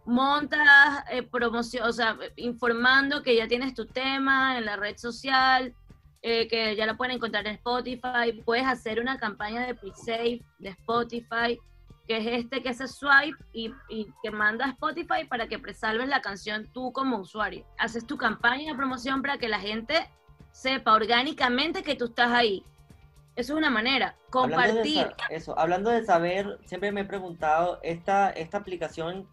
Montas 0.05 1.03
eh, 1.09 1.23
promoción, 1.23 1.87
o 1.87 1.91
sea, 1.91 2.17
informando 2.35 3.23
que 3.23 3.35
ya 3.35 3.47
tienes 3.47 3.73
tu 3.73 3.85
tema 3.87 4.57
en 4.57 4.65
la 4.65 4.75
red 4.75 4.97
social, 4.97 5.73
eh, 6.21 6.47
que 6.47 6.75
ya 6.75 6.85
lo 6.85 6.97
pueden 6.97 7.15
encontrar 7.15 7.45
en 7.47 7.55
Spotify. 7.55 8.31
Puedes 8.45 8.65
hacer 8.65 8.99
una 8.99 9.17
campaña 9.17 9.65
de 9.65 9.75
pre-save 9.75 10.41
de 10.59 10.69
Spotify, 10.69 11.59
que 12.07 12.17
es 12.17 12.43
este 12.43 12.61
que 12.61 12.69
hace 12.69 12.87
swipe 12.87 13.37
y, 13.51 13.71
y 13.89 14.07
que 14.21 14.31
manda 14.31 14.65
a 14.65 14.69
Spotify 14.69 15.25
para 15.27 15.47
que 15.47 15.59
presalves 15.59 16.07
la 16.07 16.21
canción 16.21 16.67
tú 16.71 16.91
como 16.93 17.17
usuario. 17.17 17.65
Haces 17.79 18.05
tu 18.05 18.17
campaña 18.17 18.71
de 18.71 18.77
promoción 18.77 19.21
para 19.21 19.37
que 19.37 19.49
la 19.49 19.59
gente 19.59 20.09
sepa 20.51 20.93
orgánicamente 20.93 21.83
que 21.83 21.95
tú 21.95 22.05
estás 22.05 22.31
ahí. 22.31 22.63
Eso 23.35 23.53
es 23.53 23.57
una 23.57 23.69
manera. 23.69 24.15
Hablando 24.31 24.81
de 24.81 24.83
Compartir. 24.83 25.15
eso, 25.29 25.59
hablando 25.59 25.89
de 25.89 26.05
saber, 26.05 26.57
siempre 26.65 26.91
me 26.91 27.01
he 27.01 27.05
preguntado, 27.05 27.79
esta, 27.83 28.29
esta 28.29 28.57
aplicación 28.57 29.27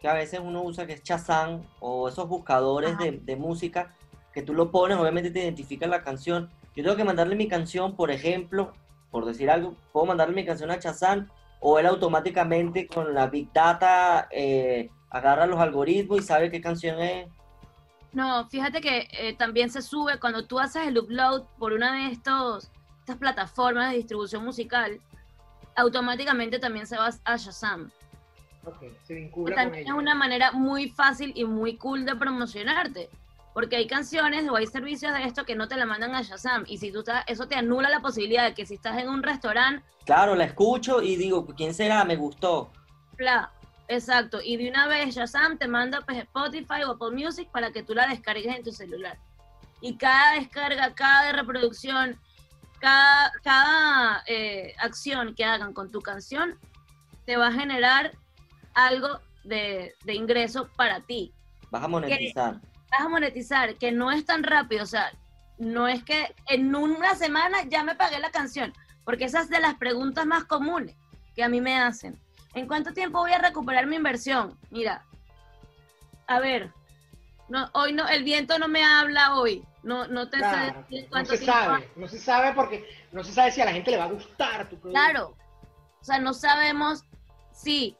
que 0.00 0.08
a 0.08 0.14
veces 0.14 0.40
uno 0.42 0.62
usa, 0.62 0.86
que 0.86 0.94
es 0.94 1.02
Shazam, 1.02 1.62
o 1.80 2.08
esos 2.08 2.28
buscadores 2.28 2.96
de 2.98 3.36
música, 3.36 3.94
que 4.32 4.42
tú 4.42 4.54
lo 4.54 4.70
pones, 4.70 4.96
obviamente 4.98 5.30
te 5.30 5.40
identifica 5.40 5.86
la 5.86 6.02
canción. 6.02 6.50
Yo 6.76 6.84
tengo 6.84 6.96
que 6.96 7.04
mandarle 7.04 7.34
mi 7.34 7.48
canción, 7.48 7.96
por 7.96 8.10
ejemplo, 8.10 8.72
por 9.10 9.24
decir 9.24 9.50
algo, 9.50 9.74
puedo 9.92 10.06
mandarle 10.06 10.34
mi 10.34 10.44
canción 10.44 10.70
a 10.70 10.76
Shazam, 10.76 11.28
o 11.60 11.78
él 11.78 11.86
automáticamente 11.86 12.86
con 12.86 13.14
la 13.14 13.26
Big 13.26 13.52
Data 13.52 14.28
eh, 14.30 14.90
agarra 15.10 15.46
los 15.46 15.58
algoritmos 15.58 16.20
y 16.20 16.22
sabe 16.22 16.50
qué 16.50 16.60
canción 16.60 17.00
es. 17.00 17.28
No, 18.12 18.48
fíjate 18.48 18.80
que 18.80 19.08
eh, 19.10 19.34
también 19.36 19.70
se 19.70 19.82
sube 19.82 20.18
cuando 20.20 20.46
tú 20.46 20.58
haces 20.58 20.86
el 20.86 20.98
upload 20.98 21.44
por 21.58 21.72
una 21.72 21.94
de 21.94 22.12
estos, 22.12 22.70
estas 23.00 23.16
plataformas 23.16 23.90
de 23.90 23.96
distribución 23.96 24.44
musical, 24.44 25.00
automáticamente 25.76 26.58
también 26.58 26.86
se 26.86 26.96
va 26.96 27.10
a 27.24 27.36
Shazam. 27.36 27.90
Ok, 28.64 28.84
se 29.04 29.14
vincula 29.14 29.54
con 29.54 29.64
también 29.64 29.84
ella. 29.84 29.92
es 29.92 29.98
una 29.98 30.14
manera 30.14 30.52
muy 30.52 30.88
fácil 30.90 31.32
y 31.34 31.44
muy 31.44 31.76
cool 31.76 32.04
de 32.04 32.16
promocionarte. 32.16 33.08
Porque 33.54 33.76
hay 33.76 33.86
canciones 33.86 34.48
o 34.48 34.56
hay 34.56 34.66
servicios 34.66 35.12
de 35.14 35.24
esto 35.24 35.44
que 35.44 35.56
no 35.56 35.66
te 35.68 35.76
la 35.76 35.86
mandan 35.86 36.14
a 36.14 36.22
Shazam. 36.22 36.64
Y 36.68 36.78
si 36.78 36.92
tú 36.92 37.00
estás, 37.00 37.24
eso 37.26 37.48
te 37.48 37.56
anula 37.56 37.88
la 37.88 38.00
posibilidad 38.00 38.44
de 38.44 38.54
que 38.54 38.66
si 38.66 38.74
estás 38.74 38.98
en 38.98 39.08
un 39.08 39.22
restaurante, 39.22 39.82
Claro, 40.04 40.34
la 40.34 40.44
escucho 40.44 41.02
y 41.02 41.16
digo, 41.16 41.44
¿quién 41.56 41.74
será? 41.74 42.02
Me 42.04 42.16
gustó. 42.16 42.70
bla, 43.16 43.50
exacto. 43.88 44.40
Y 44.42 44.56
de 44.56 44.70
una 44.70 44.86
vez 44.86 45.14
Shazam 45.14 45.58
te 45.58 45.68
manda 45.68 46.00
pues, 46.02 46.18
Spotify 46.18 46.82
o 46.86 46.92
Apple 46.92 47.10
Music 47.10 47.48
para 47.50 47.72
que 47.72 47.82
tú 47.82 47.94
la 47.94 48.06
descargues 48.06 48.54
en 48.56 48.62
tu 48.62 48.72
celular. 48.72 49.18
Y 49.80 49.96
cada 49.96 50.34
descarga, 50.34 50.94
cada 50.94 51.32
reproducción, 51.32 52.18
cada, 52.80 53.32
cada 53.42 54.22
eh, 54.26 54.74
acción 54.78 55.34
que 55.34 55.44
hagan 55.44 55.72
con 55.72 55.90
tu 55.90 56.00
canción 56.00 56.58
te 57.26 57.36
va 57.36 57.48
a 57.48 57.52
generar 57.52 58.12
algo 58.78 59.20
de, 59.44 59.94
de 60.04 60.14
ingreso 60.14 60.68
para 60.76 61.00
ti. 61.00 61.32
Vas 61.70 61.82
a 61.82 61.88
monetizar. 61.88 62.60
vas 62.90 63.00
a 63.00 63.08
monetizar, 63.08 63.76
que 63.76 63.92
no 63.92 64.10
es 64.10 64.24
tan 64.24 64.42
rápido, 64.42 64.84
o 64.84 64.86
sea, 64.86 65.12
no 65.58 65.88
es 65.88 66.04
que 66.04 66.34
en 66.46 66.74
una 66.74 67.14
semana 67.14 67.64
ya 67.64 67.82
me 67.82 67.96
pagué 67.96 68.20
la 68.20 68.30
canción, 68.30 68.72
porque 69.04 69.24
esa 69.24 69.40
es 69.40 69.50
de 69.50 69.60
las 69.60 69.74
preguntas 69.74 70.24
más 70.26 70.44
comunes 70.44 70.96
que 71.34 71.42
a 71.42 71.48
mí 71.48 71.60
me 71.60 71.76
hacen. 71.76 72.18
¿En 72.54 72.66
cuánto 72.66 72.92
tiempo 72.92 73.18
voy 73.18 73.32
a 73.32 73.38
recuperar 73.38 73.86
mi 73.86 73.96
inversión? 73.96 74.56
Mira, 74.70 75.04
a 76.26 76.40
ver, 76.40 76.72
no, 77.48 77.68
hoy 77.74 77.92
no, 77.92 78.06
el 78.08 78.22
viento 78.22 78.58
no 78.58 78.68
me 78.68 78.84
habla 78.84 79.34
hoy, 79.34 79.64
no, 79.82 80.06
no 80.06 80.28
te 80.28 80.36
sé 80.36 80.42
Claro, 80.42 80.84
no 80.88 81.08
cuánto 81.10 81.30
se 81.32 81.38
tiempo 81.38 81.52
sabe, 81.52 81.90
no 81.96 82.08
se 82.08 82.18
sabe 82.18 82.52
porque 82.54 82.88
no 83.12 83.24
se 83.24 83.32
sabe 83.32 83.50
si 83.50 83.60
a 83.60 83.64
la 83.64 83.72
gente 83.72 83.90
le 83.90 83.96
va 83.96 84.04
a 84.04 84.12
gustar 84.12 84.68
tu 84.68 84.78
producto. 84.78 84.90
Claro. 84.90 85.34
O 86.00 86.04
sea, 86.04 86.20
no 86.20 86.32
sabemos 86.32 87.02
si 87.52 87.96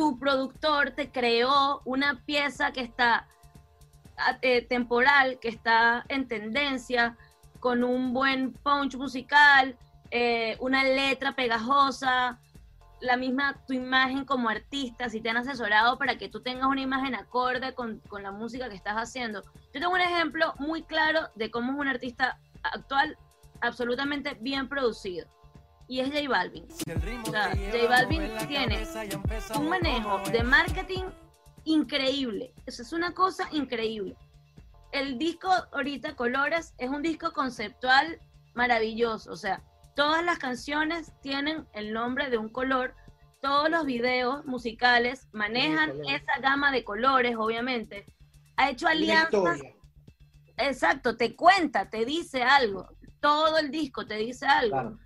tu 0.00 0.18
productor 0.18 0.92
te 0.92 1.12
creó 1.12 1.82
una 1.84 2.24
pieza 2.24 2.72
que 2.72 2.80
está 2.80 3.28
eh, 4.40 4.62
temporal, 4.62 5.38
que 5.38 5.48
está 5.48 6.06
en 6.08 6.26
tendencia, 6.26 7.18
con 7.58 7.84
un 7.84 8.14
buen 8.14 8.54
punch 8.54 8.96
musical, 8.96 9.76
eh, 10.10 10.56
una 10.58 10.84
letra 10.84 11.36
pegajosa, 11.36 12.38
la 13.02 13.18
misma 13.18 13.62
tu 13.66 13.74
imagen 13.74 14.24
como 14.24 14.48
artista, 14.48 15.10
si 15.10 15.20
te 15.20 15.28
han 15.28 15.36
asesorado 15.36 15.98
para 15.98 16.16
que 16.16 16.30
tú 16.30 16.40
tengas 16.40 16.66
una 16.66 16.80
imagen 16.80 17.14
acorde 17.14 17.74
con, 17.74 17.98
con 18.08 18.22
la 18.22 18.32
música 18.32 18.70
que 18.70 18.76
estás 18.76 18.96
haciendo. 18.96 19.42
Yo 19.74 19.80
tengo 19.80 19.92
un 19.92 20.00
ejemplo 20.00 20.54
muy 20.58 20.82
claro 20.82 21.28
de 21.34 21.50
cómo 21.50 21.74
es 21.74 21.78
un 21.78 21.88
artista 21.88 22.38
actual 22.62 23.18
absolutamente 23.60 24.32
bien 24.40 24.66
producido. 24.66 25.28
Y 25.90 25.98
es 25.98 26.08
J 26.12 26.28
Balvin. 26.28 26.66
O 26.70 27.30
sea, 27.32 27.50
J 27.50 27.88
Balvin 27.88 28.30
tiene 28.46 28.86
un 29.58 29.68
manejo 29.68 30.20
de 30.30 30.44
marketing 30.44 31.02
increíble. 31.64 32.54
Eso 32.64 32.82
es 32.82 32.92
una 32.92 33.12
cosa 33.12 33.48
increíble. 33.50 34.16
El 34.92 35.18
disco 35.18 35.50
ahorita 35.72 36.14
Colores 36.14 36.74
es 36.78 36.88
un 36.90 37.02
disco 37.02 37.32
conceptual 37.32 38.20
maravilloso. 38.54 39.32
O 39.32 39.36
sea, 39.36 39.64
todas 39.96 40.24
las 40.24 40.38
canciones 40.38 41.12
tienen 41.22 41.66
el 41.72 41.92
nombre 41.92 42.30
de 42.30 42.38
un 42.38 42.50
color. 42.50 42.94
Todos 43.42 43.68
los 43.68 43.84
videos 43.84 44.46
musicales 44.46 45.26
manejan 45.32 45.90
esa 46.06 46.38
gama 46.40 46.70
de 46.70 46.84
colores, 46.84 47.34
obviamente. 47.36 48.06
Ha 48.56 48.70
hecho 48.70 48.86
alianzas. 48.86 49.60
Exacto, 50.56 51.16
te 51.16 51.34
cuenta, 51.34 51.90
te 51.90 52.04
dice 52.04 52.44
algo. 52.44 52.88
Todo 53.18 53.58
el 53.58 53.72
disco 53.72 54.06
te 54.06 54.14
dice 54.14 54.46
algo. 54.46 54.96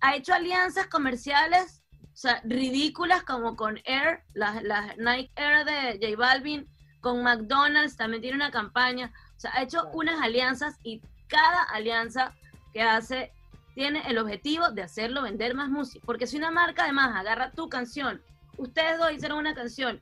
Ha 0.00 0.16
hecho 0.16 0.34
alianzas 0.34 0.86
comerciales 0.86 1.82
o 2.16 2.18
sea, 2.18 2.40
ridículas 2.44 3.24
como 3.24 3.56
con 3.56 3.78
Air, 3.84 4.22
las 4.32 4.62
Nike 4.96 5.30
Air 5.36 5.66
de 5.66 5.98
J 6.00 6.16
Balvin, 6.16 6.66
con 7.02 7.22
McDonald's 7.22 7.98
también 7.98 8.22
tiene 8.22 8.36
una 8.36 8.50
campaña. 8.50 9.12
O 9.36 9.38
sea, 9.38 9.52
ha 9.54 9.62
hecho 9.62 9.90
unas 9.92 10.22
alianzas 10.22 10.78
y 10.82 11.02
cada 11.28 11.64
alianza 11.64 12.34
que 12.72 12.80
hace 12.80 13.34
tiene 13.74 14.00
el 14.08 14.16
objetivo 14.16 14.70
de 14.70 14.82
hacerlo 14.82 15.20
vender 15.20 15.54
más 15.54 15.68
música. 15.68 16.02
Porque 16.06 16.26
si 16.26 16.38
una 16.38 16.50
marca 16.50 16.84
además 16.84 17.14
agarra 17.14 17.50
tu 17.50 17.68
canción, 17.68 18.22
ustedes 18.56 18.98
dos 18.98 19.12
hicieron 19.12 19.36
una 19.36 19.54
canción 19.54 20.00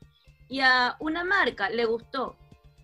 y 0.49 0.61
a 0.61 0.95
una 1.01 1.25
marca 1.25 1.69
le 1.69 1.85
gustó 1.85 2.37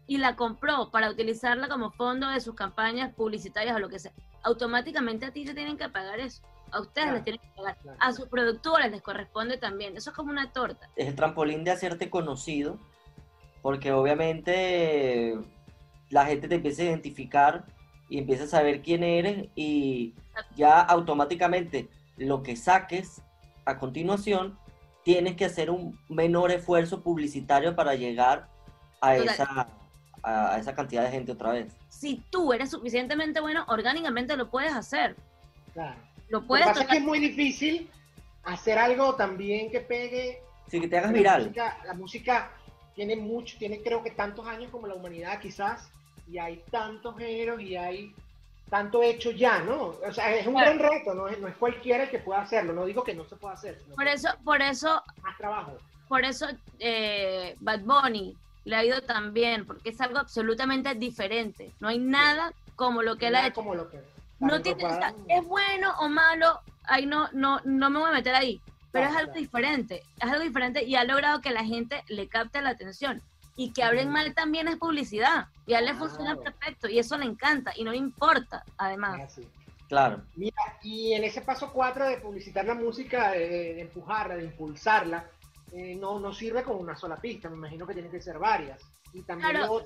y 0.08 0.18
la 0.18 0.34
compró 0.34 0.90
para 0.90 1.08
utilizarla 1.08 1.68
como 1.68 1.92
fondo 1.92 2.28
de 2.30 2.40
sus 2.40 2.56
campañas 2.56 3.14
publicitarias 3.14 3.76
o 3.76 3.78
lo 3.78 3.88
que 3.88 4.00
sea, 4.00 4.12
automáticamente 4.42 5.26
a 5.26 5.32
ti 5.32 5.44
te 5.44 5.54
tienen 5.54 5.78
que 5.78 5.88
pagar 5.88 6.18
eso. 6.18 6.42
A 6.72 6.80
ustedes 6.80 7.12
les 7.12 7.24
tienen 7.24 7.40
que 7.40 7.48
pagar. 7.56 7.76
A 7.98 8.12
sus 8.12 8.28
productores 8.28 8.90
les 8.90 9.02
corresponde 9.02 9.58
también. 9.58 9.96
Eso 9.96 10.10
es 10.10 10.16
como 10.16 10.30
una 10.30 10.52
torta. 10.52 10.88
Es 10.96 11.08
el 11.08 11.14
trampolín 11.14 11.64
de 11.64 11.70
hacerte 11.70 12.10
conocido, 12.10 12.78
porque 13.62 13.92
obviamente 13.92 15.38
la 16.10 16.26
gente 16.26 16.48
te 16.48 16.56
empieza 16.56 16.82
a 16.82 16.86
identificar 16.86 17.64
y 18.08 18.18
empieza 18.18 18.44
a 18.44 18.48
saber 18.48 18.82
quién 18.82 19.04
eres 19.04 19.48
y 19.54 20.14
ya 20.56 20.80
automáticamente 20.80 21.88
lo 22.16 22.42
que 22.42 22.56
saques 22.56 23.22
a 23.64 23.78
continuación 23.78 24.58
tienes 25.04 25.36
que 25.36 25.44
hacer 25.44 25.70
un 25.70 25.98
menor 26.08 26.50
esfuerzo 26.50 27.02
publicitario 27.02 27.74
para 27.74 27.94
llegar 27.94 28.48
a 29.00 29.16
esa, 29.16 29.68
a 30.22 30.58
esa 30.58 30.74
cantidad 30.74 31.04
de 31.04 31.10
gente 31.10 31.32
otra 31.32 31.52
vez. 31.52 31.74
Si 31.88 32.22
tú 32.30 32.52
eres 32.52 32.70
suficientemente 32.70 33.40
bueno, 33.40 33.64
orgánicamente 33.68 34.36
lo 34.36 34.50
puedes 34.50 34.72
hacer. 34.72 35.16
Claro. 35.72 35.96
Lo 36.30 36.46
puedes 36.46 36.66
Lo 36.66 36.72
que 36.72 36.78
pasa 36.78 36.84
es 36.84 36.90
que 36.90 36.96
es 36.98 37.04
muy 37.04 37.18
difícil 37.18 37.90
hacer 38.44 38.78
algo 38.78 39.14
también 39.14 39.70
que 39.70 39.80
pegue. 39.80 40.42
Sí, 40.68 40.80
que 40.80 40.88
te 40.88 40.98
hagas 40.98 41.12
viral. 41.12 41.52
la 41.84 41.94
música 41.94 42.52
tiene 42.94 43.16
mucho, 43.16 43.56
tiene 43.58 43.82
creo 43.82 44.02
que 44.02 44.12
tantos 44.12 44.46
años 44.46 44.70
como 44.70 44.86
la 44.86 44.94
humanidad 44.94 45.40
quizás, 45.40 45.90
y 46.28 46.38
hay 46.38 46.62
tantos 46.70 47.16
géneros 47.18 47.60
y 47.60 47.76
hay 47.76 48.14
tanto 48.68 49.02
hecho 49.02 49.32
ya, 49.32 49.60
¿no? 49.60 49.96
O 50.06 50.12
sea, 50.12 50.34
es 50.34 50.46
un 50.46 50.54
gran 50.54 50.78
reto, 50.78 51.12
¿no? 51.12 51.28
no 51.28 51.48
es 51.48 51.56
cualquiera 51.56 52.04
el 52.04 52.10
que 52.10 52.20
pueda 52.20 52.42
hacerlo, 52.42 52.72
no 52.72 52.86
digo 52.86 53.02
que 53.02 53.14
no 53.14 53.24
se 53.24 53.36
pueda 53.36 53.54
hacer. 53.54 53.78
Por 53.96 54.06
eso, 54.06 54.28
por 54.44 54.62
eso... 54.62 55.02
Más 55.22 55.36
trabajo. 55.36 55.76
Por 56.08 56.24
eso 56.24 56.46
eh, 56.78 57.56
Bad 57.60 57.80
Bunny 57.80 58.36
le 58.64 58.76
ha 58.76 58.84
ido 58.84 59.02
tan 59.02 59.32
bien, 59.32 59.66
porque 59.66 59.90
es 59.90 60.00
algo 60.00 60.18
absolutamente 60.18 60.94
diferente. 60.94 61.72
No 61.80 61.88
hay 61.88 61.98
nada 61.98 62.52
como 62.76 63.02
lo 63.02 63.16
que 63.16 63.26
él 63.26 63.34
ha 63.34 63.46
hecho. 63.46 63.56
Como 63.56 63.74
lo 63.74 63.90
que, 63.90 63.98
no 64.40 64.60
tiene, 64.62 64.82
es 65.28 65.46
bueno 65.46 65.92
o 66.00 66.08
malo, 66.08 66.60
ahí 66.84 67.06
no, 67.06 67.28
no, 67.32 67.60
no 67.64 67.90
me 67.90 67.98
voy 67.98 68.10
a 68.10 68.14
meter 68.14 68.34
ahí, 68.34 68.60
pero 68.90 69.06
es 69.06 69.16
algo 69.16 69.32
diferente, 69.34 70.02
es 70.16 70.30
algo 70.30 70.42
diferente 70.42 70.84
y 70.84 70.96
ha 70.96 71.04
logrado 71.04 71.40
que 71.40 71.50
la 71.50 71.64
gente 71.64 72.02
le 72.08 72.28
capte 72.28 72.60
la 72.60 72.70
atención. 72.70 73.22
Y 73.56 73.72
que 73.72 73.82
hablen 73.82 74.08
mal 74.08 74.32
también 74.32 74.68
es 74.68 74.76
publicidad. 74.76 75.48
Y 75.66 75.74
a 75.74 75.80
él 75.80 75.84
le 75.84 75.94
funciona 75.94 76.34
perfecto. 76.36 76.88
Y 76.88 76.98
eso 76.98 77.18
le 77.18 77.26
encanta. 77.26 77.72
Y 77.76 77.84
no 77.84 77.90
le 77.90 77.98
importa, 77.98 78.64
además. 78.78 79.38
Claro. 79.86 80.22
Mira, 80.34 80.56
y 80.82 81.12
en 81.12 81.24
ese 81.24 81.42
paso 81.42 81.70
4 81.70 82.06
de 82.06 82.16
publicitar 82.18 82.64
la 82.64 82.74
música, 82.74 83.32
de, 83.32 83.82
empujarla, 83.82 84.36
de 84.36 84.44
impulsarla, 84.44 85.26
eh, 85.72 85.94
no, 85.94 86.18
no 86.18 86.32
sirve 86.32 86.62
con 86.62 86.76
una 86.76 86.96
sola 86.96 87.16
pista. 87.16 87.50
Me 87.50 87.56
imagino 87.56 87.86
que 87.86 87.92
tienen 87.92 88.10
que 88.10 88.22
ser 88.22 88.38
varias. 88.38 88.80
Y 89.12 89.20
también 89.22 89.60
lo, 89.60 89.82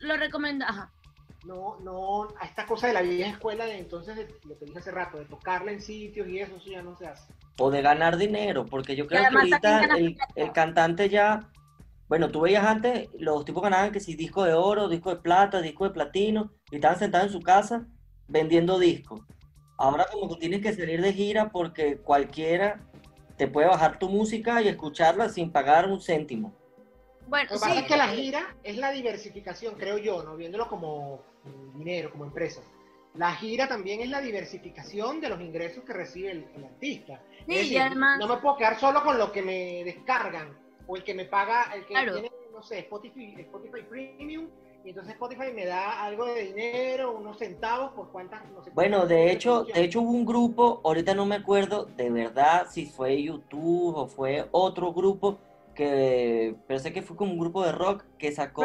lo 0.00 0.16
recomiendo. 0.16 0.64
Ajá 0.64 0.90
no, 1.44 1.78
no, 1.80 2.28
a 2.38 2.46
esta 2.46 2.66
cosa 2.66 2.86
de 2.86 2.92
la 2.92 3.02
vieja 3.02 3.30
escuela 3.30 3.64
de 3.64 3.78
entonces, 3.78 4.16
lo 4.44 4.58
que 4.58 4.66
dije 4.66 4.78
hace 4.78 4.90
rato, 4.90 5.18
de 5.18 5.24
tocarla 5.24 5.72
en 5.72 5.80
sitios 5.80 6.28
y 6.28 6.38
eso, 6.38 6.56
eso 6.56 6.70
ya 6.70 6.82
no 6.82 6.96
se 6.96 7.06
hace. 7.06 7.32
O 7.58 7.70
de 7.70 7.82
ganar 7.82 8.16
dinero, 8.16 8.66
porque 8.66 8.94
yo 8.94 9.06
creo 9.06 9.28
que 9.28 9.36
ahorita 9.36 9.88
el, 10.36 10.52
cantante 10.52 11.08
ya, 11.08 11.48
bueno, 12.08 12.30
tú 12.30 12.42
veías 12.42 12.64
antes, 12.64 13.08
los 13.18 13.44
tipos 13.44 13.62
ganaban 13.62 13.92
que 13.92 14.00
si 14.00 14.14
disco 14.14 14.44
de 14.44 14.54
oro, 14.54 14.88
disco 14.88 15.10
de 15.10 15.20
plata, 15.20 15.60
disco 15.60 15.84
de 15.84 15.90
platino, 15.90 16.52
y 16.70 16.76
estaban 16.76 16.98
sentados 16.98 17.26
en 17.26 17.32
su 17.32 17.40
casa 17.40 17.86
vendiendo 18.28 18.78
discos. 18.78 19.20
Ahora 19.78 20.06
como 20.12 20.28
que 20.28 20.40
tienes 20.40 20.62
que 20.62 20.72
salir 20.72 21.02
de 21.02 21.12
gira 21.12 21.50
porque 21.50 21.98
cualquiera 21.98 22.80
te 23.36 23.48
puede 23.48 23.66
bajar 23.66 23.98
tu 23.98 24.08
música 24.08 24.62
y 24.62 24.68
escucharla 24.68 25.28
sin 25.28 25.50
pagar 25.50 25.88
un 25.88 26.00
céntimo. 26.00 26.54
Bueno, 27.26 27.50
Lo 27.50 27.56
que 27.56 27.60
pasa 27.60 27.80
es 27.80 27.86
que 27.86 27.96
la 27.96 28.08
gira 28.08 28.56
es 28.62 28.76
la 28.76 28.92
diversificación, 28.92 29.74
creo 29.76 29.98
yo, 29.98 30.22
¿no? 30.22 30.36
Viéndolo 30.36 30.68
como 30.68 31.22
dinero, 31.74 32.10
como 32.10 32.24
empresa. 32.24 32.62
La 33.14 33.34
gira 33.34 33.68
también 33.68 34.00
es 34.00 34.08
la 34.08 34.20
diversificación 34.20 35.20
de 35.20 35.28
los 35.28 35.40
ingresos 35.40 35.84
que 35.84 35.92
recibe 35.92 36.30
el, 36.30 36.64
artista. 36.64 37.22
Sí, 37.46 37.76
además... 37.76 38.18
No 38.18 38.26
me 38.26 38.38
puedo 38.38 38.56
quedar 38.56 38.78
solo 38.80 39.02
con 39.02 39.18
lo 39.18 39.30
que 39.30 39.42
me 39.42 39.84
descargan 39.84 40.56
o 40.86 40.96
el 40.96 41.04
que 41.04 41.14
me 41.14 41.26
paga, 41.26 41.72
el 41.74 41.84
que 41.84 41.94
tiene, 41.94 42.32
no 42.52 42.62
sé, 42.62 42.80
Spotify, 42.80 43.34
Spotify 43.38 43.82
Premium 43.88 44.48
y 44.84 44.88
entonces 44.88 45.12
Spotify 45.12 45.52
me 45.54 45.64
da 45.64 46.02
algo 46.02 46.26
de 46.26 46.46
dinero, 46.46 47.16
unos 47.16 47.38
centavos 47.38 47.92
por 47.92 48.10
cuántas, 48.10 48.48
no 48.50 48.64
sé. 48.64 48.70
Bueno, 48.74 49.06
de 49.06 49.30
hecho, 49.30 49.64
de 49.64 49.84
hecho 49.84 50.00
hubo 50.00 50.10
un 50.10 50.24
grupo, 50.24 50.80
ahorita 50.82 51.14
no 51.14 51.24
me 51.24 51.36
acuerdo 51.36 51.84
de 51.84 52.10
verdad 52.10 52.66
si 52.68 52.86
fue 52.86 53.22
YouTube 53.22 53.96
o 53.96 54.06
fue 54.08 54.48
otro 54.50 54.92
grupo 54.92 55.38
que 55.74 56.56
pensé 56.66 56.92
que 56.92 57.02
fue 57.02 57.16
como 57.16 57.32
un 57.32 57.38
grupo 57.38 57.64
de 57.64 57.72
rock 57.72 58.04
que 58.18 58.32
sacó 58.32 58.64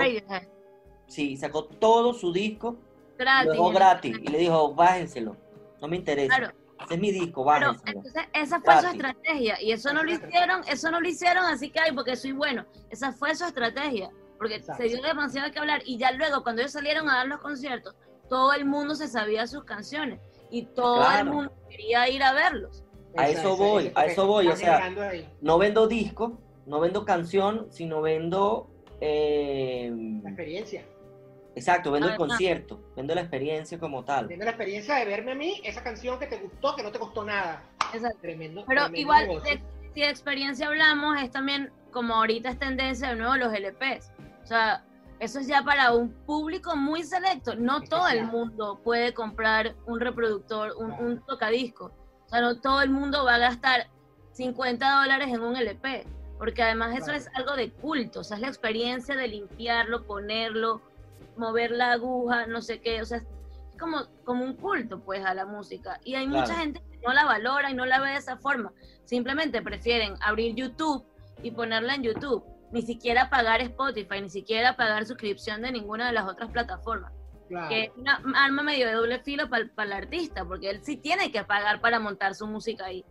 sí, 1.07 1.37
sacó 1.37 1.65
todo 1.65 2.13
su 2.13 2.31
disco 2.31 2.77
gratis, 3.17 3.59
gratis 3.73 4.17
y 4.21 4.27
le 4.27 4.37
dijo, 4.37 4.73
bájenselo, 4.73 5.35
no 5.81 5.87
me 5.87 5.97
interesa. 5.97 6.35
Claro. 6.35 6.53
Ese 6.83 6.93
es 6.93 6.99
mi 6.99 7.11
disco, 7.11 7.43
bájenselo. 7.43 7.81
entonces 7.85 8.23
esa 8.33 8.61
fue 8.61 8.81
su 8.81 8.87
estrategia 8.87 9.61
y 9.61 9.71
eso 9.71 9.93
no 9.93 10.03
lo 10.03 10.11
hicieron, 10.11 10.61
eso 10.67 10.91
no 10.91 11.01
lo 11.01 11.07
hicieron 11.07 11.45
así 11.45 11.71
que 11.71 11.79
hay 11.79 11.91
porque 11.91 12.15
soy 12.15 12.33
bueno. 12.33 12.65
Esa 12.89 13.11
fue 13.11 13.33
su 13.35 13.45
estrategia, 13.45 14.11
porque 14.37 14.61
se 14.61 14.83
dio 14.83 15.01
demasiado 15.01 15.51
que 15.51 15.59
hablar 15.59 15.81
y 15.85 15.97
ya 15.97 16.11
luego 16.11 16.43
cuando 16.43 16.61
ellos 16.61 16.73
salieron 16.73 17.09
a 17.09 17.17
dar 17.17 17.27
los 17.27 17.39
conciertos, 17.39 17.95
todo 18.29 18.53
el 18.53 18.65
mundo 18.65 18.93
se 18.93 19.07
sabía 19.07 19.47
sus 19.47 19.63
canciones 19.63 20.19
y 20.51 20.63
todo 20.63 21.03
el 21.17 21.25
mundo 21.25 21.51
quería 21.69 22.07
ir 22.09 22.21
a 22.21 22.33
verlos. 22.33 22.83
A 23.15 23.29
eso 23.29 23.57
voy, 23.57 23.91
a 23.95 24.05
eso 24.05 24.27
voy, 24.27 24.47
o 24.47 24.55
sea, 24.55 24.91
no 25.41 25.57
vendo 25.57 25.87
disco, 25.87 26.37
no 26.67 26.79
vendo 26.79 27.05
canción, 27.05 27.67
sino 27.71 28.01
vendo... 28.01 28.69
Eh, 28.99 29.91
la 30.23 30.29
experiencia. 30.29 30.83
Exacto, 31.57 31.91
vendo 31.91 32.07
el 32.07 32.15
concierto, 32.15 32.79
vendo 32.95 33.15
la 33.15 33.21
experiencia 33.21 33.79
como 33.79 34.05
tal. 34.05 34.27
Vendo 34.27 34.45
la 34.45 34.51
experiencia 34.51 34.93
de 34.95 35.05
verme 35.05 35.31
a 35.31 35.35
mí, 35.35 35.59
esa 35.63 35.81
canción 35.81 36.19
que 36.19 36.27
te 36.27 36.37
gustó, 36.37 36.75
que 36.75 36.83
no 36.83 36.91
te 36.91 36.99
costó 36.99 37.25
nada. 37.25 37.63
Exacto. 37.93 38.19
Tremendo. 38.21 38.63
Pero 38.67 38.87
igual, 38.93 39.41
si 39.95 40.01
de 40.01 40.09
experiencia 40.09 40.67
hablamos, 40.67 41.19
es 41.19 41.31
también 41.31 41.71
como 41.91 42.13
ahorita 42.13 42.49
es 42.49 42.59
tendencia 42.59 43.09
de 43.09 43.15
nuevo 43.15 43.35
los 43.37 43.51
LPs. 43.51 44.11
O 44.43 44.45
sea, 44.45 44.85
eso 45.19 45.39
es 45.39 45.47
ya 45.47 45.63
para 45.63 45.93
un 45.93 46.11
público 46.27 46.75
muy 46.75 47.01
selecto. 47.03 47.55
No 47.55 47.81
todo 47.81 48.07
el 48.07 48.25
mundo 48.27 48.79
puede 48.83 49.15
comprar 49.15 49.73
un 49.87 49.99
reproductor, 49.99 50.75
un, 50.77 50.91
un 50.91 51.25
tocadisco. 51.25 51.91
O 52.27 52.29
sea, 52.29 52.41
no 52.41 52.61
todo 52.61 52.83
el 52.83 52.91
mundo 52.91 53.25
va 53.25 53.33
a 53.35 53.39
gastar 53.39 53.87
50 54.33 55.01
dólares 55.01 55.29
en 55.29 55.41
un 55.41 55.55
LP 55.55 56.05
porque 56.37 56.61
además 56.61 56.95
eso 56.95 57.11
es 57.11 57.29
algo 57.33 57.55
de 57.55 57.71
culto, 57.71 58.19
o 58.19 58.23
sea, 58.23 58.37
es 58.37 58.41
la 58.41 58.47
experiencia 58.47 59.15
de 59.15 59.27
limpiarlo, 59.27 60.05
ponerlo, 60.05 60.81
mover 61.35 61.71
la 61.71 61.93
aguja, 61.93 62.47
no 62.47 62.61
sé 62.61 62.81
qué, 62.81 63.01
o 63.01 63.05
sea, 63.05 63.19
es 63.19 63.25
como, 63.79 64.05
como 64.23 64.43
un 64.43 64.55
culto 64.55 64.99
pues 64.99 65.23
a 65.25 65.33
la 65.33 65.45
música. 65.45 65.99
Y 66.03 66.15
hay 66.15 66.27
mucha 66.27 66.55
gente 66.55 66.81
que 66.91 66.99
no 67.05 67.13
la 67.13 67.25
valora 67.25 67.69
y 67.69 67.73
no 67.73 67.85
la 67.85 67.99
ve 67.99 68.11
de 68.11 68.17
esa 68.17 68.37
forma, 68.37 68.73
simplemente 69.05 69.61
prefieren 69.61 70.15
abrir 70.21 70.55
YouTube 70.55 71.05
y 71.43 71.51
ponerla 71.51 71.95
en 71.95 72.03
YouTube, 72.03 72.43
ni 72.71 72.81
siquiera 72.81 73.29
pagar 73.29 73.61
Spotify, 73.61 74.21
ni 74.21 74.29
siquiera 74.29 74.75
pagar 74.75 75.05
suscripción 75.05 75.61
de 75.61 75.71
ninguna 75.71 76.07
de 76.07 76.13
las 76.13 76.27
otras 76.27 76.49
plataformas. 76.51 77.11
Que 77.69 77.85
es 77.85 77.91
una 77.95 78.21
arma 78.35 78.61
medio 78.61 78.87
de 78.87 78.93
doble 78.93 79.19
filo 79.19 79.49
para 79.49 79.63
el 79.63 79.93
artista, 79.93 80.43
porque 80.43 80.69
él 80.69 80.81
sí 80.83 80.97
tiene 80.97 81.31
que 81.31 81.45
pagar 81.45 81.79
para 81.79 81.97
montar 81.97 82.35
su 82.35 82.45
música 82.45 82.85
ahí. 82.85 83.05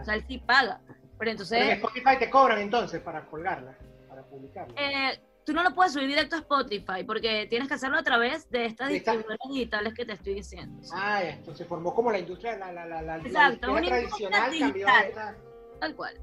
O 0.00 0.04
sea, 0.04 0.14
él 0.14 0.24
sí 0.26 0.38
paga. 0.38 0.80
Pero 1.16 1.30
entonces. 1.30 1.74
Spotify 1.74 2.18
te 2.18 2.28
cobran 2.28 2.60
entonces 2.60 3.00
para 3.00 3.24
colgarla, 3.26 3.76
para 4.08 4.22
publicarla. 4.22 4.74
Eh, 4.76 5.20
tú 5.48 5.54
no 5.54 5.62
lo 5.62 5.74
puedes 5.74 5.94
subir 5.94 6.08
directo 6.08 6.36
a 6.36 6.40
Spotify 6.40 7.04
porque 7.06 7.46
tienes 7.48 7.68
que 7.68 7.74
hacerlo 7.74 7.96
a 7.96 8.02
través 8.02 8.50
de 8.50 8.66
estas 8.66 8.90
distribuidoras 8.90 9.38
digitales 9.48 9.94
que 9.94 10.04
te 10.04 10.12
estoy 10.12 10.34
diciendo. 10.34 10.86
Ah, 10.92 11.22
esto 11.22 11.54
se 11.54 11.64
formó 11.64 11.94
como 11.94 12.12
la 12.12 12.18
industria, 12.18 12.58
la, 12.58 12.70
la, 12.70 12.84
la, 12.84 13.00
la, 13.00 13.16
Exacto, 13.16 13.72
una 13.72 13.80
tradicional 13.80 14.54
industria 14.54 14.66
cambió 14.66 14.88
a 14.88 14.92
digital. 14.92 15.08
esta. 15.08 15.36
Tal 15.80 15.96
cual. 15.96 16.20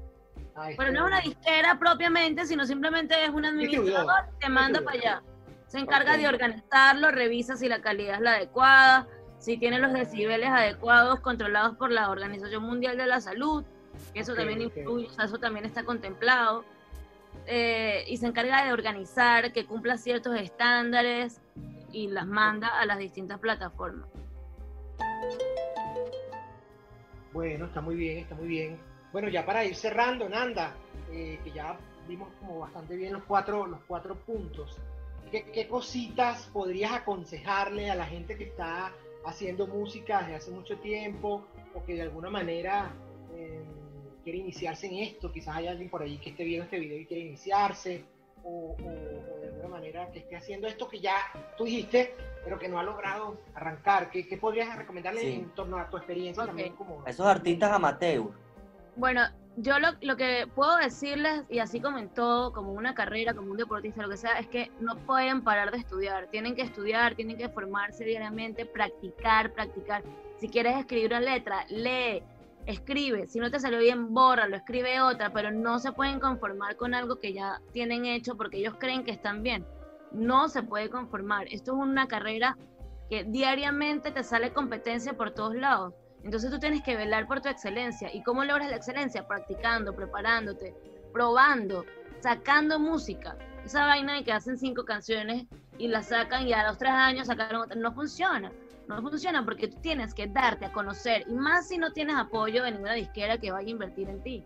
Ah, 0.54 0.68
Pero 0.78 0.92
no 0.92 1.00
es 1.00 1.06
una 1.06 1.20
disquera 1.22 1.76
propiamente, 1.76 2.46
sino 2.46 2.64
simplemente 2.64 3.16
es 3.24 3.30
un 3.30 3.44
administrador 3.44 4.26
que 4.38 4.46
te 4.46 4.48
manda 4.48 4.80
para 4.80 4.96
allá. 4.96 5.22
Se 5.66 5.80
encarga 5.80 6.16
de 6.16 6.28
organizarlo, 6.28 7.10
revisa 7.10 7.56
si 7.56 7.68
la 7.68 7.82
calidad 7.82 8.14
es 8.14 8.20
la 8.20 8.34
adecuada, 8.34 9.08
si 9.38 9.58
tiene 9.58 9.80
los 9.80 9.92
decibeles 9.92 10.50
adecuados 10.50 11.18
controlados 11.18 11.76
por 11.76 11.90
la 11.90 12.10
Organización 12.10 12.62
Mundial 12.62 12.96
de 12.96 13.06
la 13.06 13.20
Salud, 13.20 13.64
que 14.14 14.20
eso 14.20 14.36
también 14.36 14.64
ok. 14.64 14.76
influye, 14.76 15.08
o 15.08 15.10
sea, 15.10 15.24
eso 15.24 15.38
también 15.38 15.64
está 15.64 15.82
contemplado. 15.82 16.64
Eh, 17.46 18.04
y 18.08 18.16
se 18.16 18.26
encarga 18.26 18.64
de 18.64 18.72
organizar, 18.72 19.52
que 19.52 19.66
cumpla 19.66 19.98
ciertos 19.98 20.36
estándares 20.36 21.40
y 21.92 22.08
las 22.08 22.26
manda 22.26 22.68
a 22.68 22.84
las 22.86 22.98
distintas 22.98 23.38
plataformas. 23.38 24.08
Bueno, 27.32 27.66
está 27.66 27.80
muy 27.80 27.94
bien, 27.94 28.18
está 28.18 28.34
muy 28.34 28.48
bien. 28.48 28.78
Bueno, 29.12 29.28
ya 29.28 29.46
para 29.46 29.64
ir 29.64 29.76
cerrando, 29.76 30.28
Nanda, 30.28 30.74
eh, 31.12 31.38
que 31.44 31.52
ya 31.52 31.78
vimos 32.08 32.28
como 32.40 32.60
bastante 32.60 32.96
bien 32.96 33.12
los 33.12 33.24
cuatro, 33.24 33.66
los 33.66 33.80
cuatro 33.86 34.16
puntos. 34.16 34.76
¿Qué, 35.30 35.66
cositas 35.68 36.48
podrías 36.52 36.92
aconsejarle 36.92 37.90
a 37.90 37.94
la 37.94 38.06
gente 38.06 38.36
que 38.36 38.44
está 38.44 38.92
haciendo 39.24 39.66
música 39.66 40.20
desde 40.20 40.36
hace 40.36 40.50
mucho 40.50 40.78
tiempo 40.78 41.44
o 41.74 41.84
que 41.84 41.94
de 41.94 42.02
alguna 42.02 42.30
manera 42.30 42.92
eh, 43.34 43.64
quiere 44.26 44.40
iniciarse 44.40 44.88
en 44.88 44.94
esto? 45.04 45.30
Quizás 45.30 45.54
hay 45.54 45.68
alguien 45.68 45.88
por 45.88 46.02
ahí 46.02 46.18
que 46.18 46.30
esté 46.30 46.42
viendo 46.42 46.64
este 46.64 46.80
video 46.80 46.98
y 46.98 47.06
quiere 47.06 47.26
iniciarse 47.26 48.04
o, 48.42 48.48
o- 48.48 48.74
o 48.74 49.40
de 49.40 49.46
alguna 49.46 49.68
manera 49.68 50.10
que 50.10 50.18
esté 50.18 50.34
haciendo 50.34 50.66
esto 50.66 50.88
que 50.88 50.98
ya 50.98 51.14
tú 51.56 51.62
dijiste, 51.64 52.12
pero 52.42 52.58
que 52.58 52.66
no 52.68 52.80
ha 52.80 52.82
logrado 52.82 53.38
arrancar. 53.54 54.10
¿Qué, 54.10 54.26
qué 54.26 54.36
podrías 54.36 54.76
recomendarle 54.76 55.20
Sí. 55.20 55.32
en 55.34 55.50
torno 55.50 55.78
a 55.78 55.88
tu 55.88 55.96
experiencia 55.96 56.42
Ok. 56.42 56.48
también 56.48 56.72
como 56.74 57.04
A 57.06 57.10
esos 57.10 57.24
artistas 57.24 57.70
amateurs. 57.70 58.26
Bueno, 58.96 59.22
yo 59.58 59.78
lo, 59.78 59.90
lo 60.00 60.16
que 60.16 60.48
puedo 60.52 60.76
decirles, 60.76 61.44
y 61.48 61.60
así 61.60 61.78
como 61.80 61.98
en 61.98 62.08
todo, 62.08 62.52
como 62.52 62.72
una 62.72 62.94
carrera, 62.96 63.32
como 63.32 63.52
un 63.52 63.56
deportista, 63.56 64.02
lo 64.02 64.08
que 64.08 64.16
sea, 64.16 64.40
es 64.40 64.48
que 64.48 64.72
no 64.80 64.96
pueden 65.06 65.42
parar 65.44 65.70
de 65.70 65.78
estudiar. 65.78 66.26
Tienen 66.32 66.56
que 66.56 66.62
estudiar, 66.62 67.14
tienen 67.14 67.36
que 67.36 67.48
formarse 67.48 68.04
diariamente, 68.04 68.66
practicar, 68.66 69.52
practicar. 69.52 70.02
Si 70.40 70.48
quieres 70.48 70.76
escribir 70.76 71.12
una 71.12 71.20
letra, 71.20 71.64
lee, 71.68 72.22
escribe. 72.66 73.26
Si 73.28 73.38
no 73.38 73.50
te 73.50 73.60
salió 73.60 73.78
bien, 73.78 74.12
bórralo, 74.12 74.56
escribe 74.56 75.00
otra, 75.00 75.32
pero 75.32 75.50
no 75.50 75.78
se 75.78 75.92
pueden 75.92 76.20
conformar 76.20 76.76
con 76.76 76.94
algo 76.94 77.18
que 77.18 77.32
ya 77.32 77.60
tienen 77.72 78.04
hecho 78.04 78.36
porque 78.36 78.58
ellos 78.58 78.74
creen 78.78 79.04
que 79.04 79.12
están 79.12 79.42
bien. 79.42 79.64
No 80.12 80.48
se 80.48 80.62
puede 80.62 80.90
conformar. 80.90 81.46
Esto 81.50 81.72
es 81.72 81.78
una 81.78 82.08
carrera 82.08 82.56
que 83.08 83.24
diariamente 83.24 84.10
te 84.10 84.24
sale 84.24 84.52
competencia 84.52 85.14
por 85.14 85.30
todos 85.30 85.54
lados. 85.54 85.94
Entonces 86.24 86.50
tú 86.50 86.58
tienes 86.58 86.82
que 86.82 86.96
velar 86.96 87.28
por 87.28 87.40
tu 87.40 87.48
excelencia. 87.48 88.12
¿Y 88.12 88.22
cómo 88.22 88.44
logras 88.44 88.68
la 88.68 88.76
excelencia? 88.76 89.26
Practicando, 89.28 89.94
preparándote, 89.94 90.74
probando, 91.12 91.84
sacando 92.20 92.80
música. 92.80 93.36
Esa 93.64 93.86
vaina 93.86 94.14
de 94.14 94.24
que 94.24 94.32
hacen 94.32 94.58
cinco 94.58 94.84
canciones 94.84 95.46
y 95.78 95.88
las 95.88 96.08
sacan 96.08 96.48
y 96.48 96.52
a 96.52 96.66
los 96.66 96.78
tres 96.78 96.92
años 96.92 97.28
sacaron 97.28 97.62
otra. 97.62 97.76
No 97.76 97.92
funciona. 97.92 98.50
No 98.88 99.00
funciona 99.02 99.44
porque 99.44 99.68
tú 99.68 99.78
tienes 99.80 100.14
que 100.14 100.26
darte 100.28 100.66
a 100.66 100.72
conocer. 100.72 101.24
Y 101.28 101.32
más 101.34 101.68
si 101.68 101.78
no 101.78 101.92
tienes 101.92 102.16
apoyo 102.16 102.62
de 102.62 102.70
ninguna 102.72 102.92
disquera 102.94 103.38
que 103.38 103.50
vaya 103.50 103.66
a 103.66 103.70
invertir 103.70 104.08
en 104.08 104.22
ti. 104.22 104.44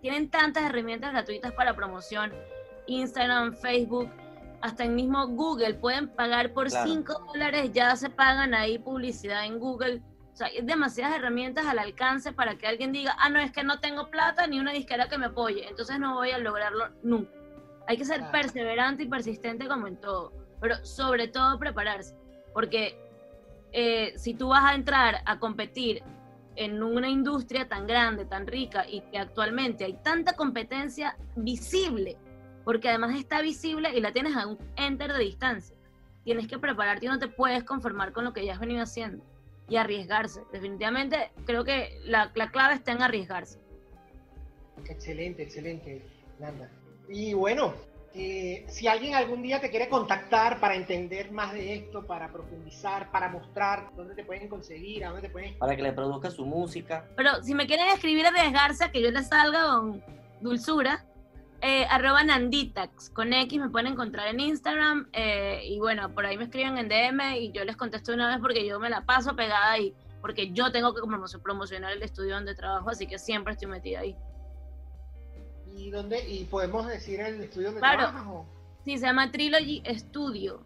Tienen 0.00 0.28
tantas 0.30 0.64
herramientas 0.64 1.12
gratuitas 1.12 1.52
para 1.52 1.74
promoción. 1.74 2.32
Instagram, 2.86 3.54
Facebook, 3.54 4.10
hasta 4.60 4.84
el 4.84 4.90
mismo 4.90 5.26
Google. 5.28 5.74
Pueden 5.74 6.08
pagar 6.08 6.52
por 6.52 6.68
Claro. 6.68 6.90
5 6.90 7.26
dólares, 7.32 7.70
ya 7.72 7.94
se 7.96 8.10
pagan 8.10 8.52
ahí 8.54 8.78
publicidad 8.78 9.46
en 9.46 9.58
Google. 9.58 10.02
O 10.32 10.36
sea, 10.36 10.48
hay 10.48 10.60
demasiadas 10.62 11.16
herramientas 11.16 11.66
al 11.66 11.78
alcance 11.78 12.32
para 12.32 12.56
que 12.56 12.66
alguien 12.66 12.90
diga, 12.92 13.14
ah, 13.18 13.28
no, 13.28 13.38
es 13.38 13.52
que 13.52 13.62
no 13.64 13.80
tengo 13.80 14.10
plata 14.10 14.46
ni 14.46 14.58
una 14.60 14.72
disquera 14.72 15.08
que 15.08 15.18
me 15.18 15.26
apoye, 15.26 15.68
entonces 15.68 15.98
no 15.98 16.14
voy 16.14 16.30
a 16.30 16.38
lograrlo 16.38 16.88
nunca. 17.02 17.30
Hay 17.86 17.98
que 17.98 18.04
ser 18.06 18.18
Claro. 18.18 18.32
perseverante 18.32 19.02
y 19.02 19.08
persistente 19.08 19.68
como 19.68 19.88
en 19.88 19.96
todo, 20.00 20.32
pero 20.60 20.76
sobre 20.86 21.28
todo 21.28 21.58
prepararse, 21.58 22.16
porque 22.54 22.98
eh, 23.72 24.12
si 24.16 24.34
tú 24.34 24.48
vas 24.48 24.64
a 24.64 24.74
entrar 24.74 25.22
a 25.24 25.38
competir 25.38 26.02
en 26.56 26.82
una 26.82 27.08
industria 27.08 27.68
tan 27.68 27.86
grande, 27.86 28.26
tan 28.26 28.46
rica 28.46 28.86
y 28.88 29.00
que 29.10 29.18
actualmente 29.18 29.84
hay 29.84 29.94
tanta 30.02 30.34
competencia 30.34 31.16
visible, 31.36 32.18
porque 32.64 32.88
además 32.88 33.16
está 33.16 33.40
visible 33.40 33.96
y 33.96 34.00
la 34.00 34.12
tienes 34.12 34.36
a 34.36 34.46
un 34.46 34.58
enter 34.76 35.12
de 35.12 35.18
distancia, 35.18 35.76
tienes 36.24 36.46
que 36.46 36.58
prepararte 36.58 37.06
y 37.06 37.08
no 37.08 37.18
te 37.18 37.28
puedes 37.28 37.64
conformar 37.64 38.12
con 38.12 38.24
lo 38.24 38.32
que 38.32 38.44
ya 38.44 38.52
has 38.52 38.60
venido 38.60 38.82
haciendo 38.82 39.24
y 39.68 39.76
arriesgarse. 39.76 40.42
Definitivamente 40.52 41.32
creo 41.46 41.64
que 41.64 41.98
la, 42.04 42.30
la 42.34 42.50
clave 42.50 42.74
está 42.74 42.92
en 42.92 43.02
arriesgarse. 43.02 43.58
Excelente, 44.88 45.42
excelente, 45.42 46.02
Nanda. 46.38 46.68
Y 47.08 47.32
bueno, 47.34 47.74
eh, 48.14 48.64
si 48.68 48.88
alguien 48.88 49.14
algún 49.14 49.42
día 49.42 49.60
te 49.60 49.70
quiere 49.70 49.88
contactar 49.88 50.60
para 50.60 50.74
entender 50.74 51.30
más 51.32 51.52
de 51.52 51.74
esto, 51.74 52.06
para 52.06 52.30
profundizar, 52.32 53.10
para 53.10 53.28
mostrar 53.28 53.90
dónde 53.96 54.14
te 54.14 54.24
pueden 54.24 54.48
conseguir, 54.48 55.04
a 55.04 55.08
dónde 55.08 55.22
te 55.22 55.30
pueden... 55.30 55.58
Para 55.58 55.74
que 55.76 55.82
le 55.82 55.92
produzca 55.92 56.30
su 56.30 56.44
música. 56.44 57.06
Pero 57.16 57.42
si 57.42 57.54
me 57.54 57.66
quieren 57.66 57.86
escribir 57.88 58.26
a 58.26 58.32
que 58.92 59.00
yo 59.02 59.10
les 59.10 59.28
salga 59.28 59.64
con 59.66 60.02
dulzura, 60.40 61.04
eh, 61.60 61.86
arroba 61.88 62.24
Nanditax, 62.24 63.10
con 63.10 63.32
X 63.32 63.60
me 63.60 63.70
pueden 63.70 63.92
encontrar 63.92 64.26
en 64.28 64.40
Instagram 64.40 65.08
eh, 65.12 65.60
y 65.64 65.78
bueno, 65.78 66.12
por 66.12 66.26
ahí 66.26 66.36
me 66.36 66.44
escriben 66.44 66.76
en 66.76 66.88
DM 66.88 67.36
y 67.38 67.52
yo 67.52 67.64
les 67.64 67.76
contesto 67.76 68.12
una 68.12 68.28
vez 68.28 68.38
porque 68.40 68.66
yo 68.66 68.80
me 68.80 68.90
la 68.90 69.02
paso 69.02 69.36
pegada 69.36 69.70
ahí, 69.70 69.94
porque 70.20 70.50
yo 70.50 70.72
tengo 70.72 70.92
que 70.92 71.00
promo- 71.02 71.42
promocionar 71.42 71.92
el 71.92 72.02
estudio 72.02 72.34
donde 72.34 72.54
trabajo, 72.56 72.90
así 72.90 73.06
que 73.06 73.18
siempre 73.18 73.52
estoy 73.52 73.68
metida 73.68 74.00
ahí. 74.00 74.16
¿Y 75.76 75.90
dónde? 75.90 76.20
¿Y 76.28 76.44
podemos 76.44 76.86
decir 76.86 77.20
el 77.20 77.40
estudio 77.42 77.68
donde 77.68 77.80
Claro. 77.80 77.98
trabajas? 77.98 78.26
o? 78.28 78.46
Sí, 78.84 78.98
se 78.98 79.06
llama 79.06 79.30
Trilogy 79.30 79.82
Studio. 79.96 80.62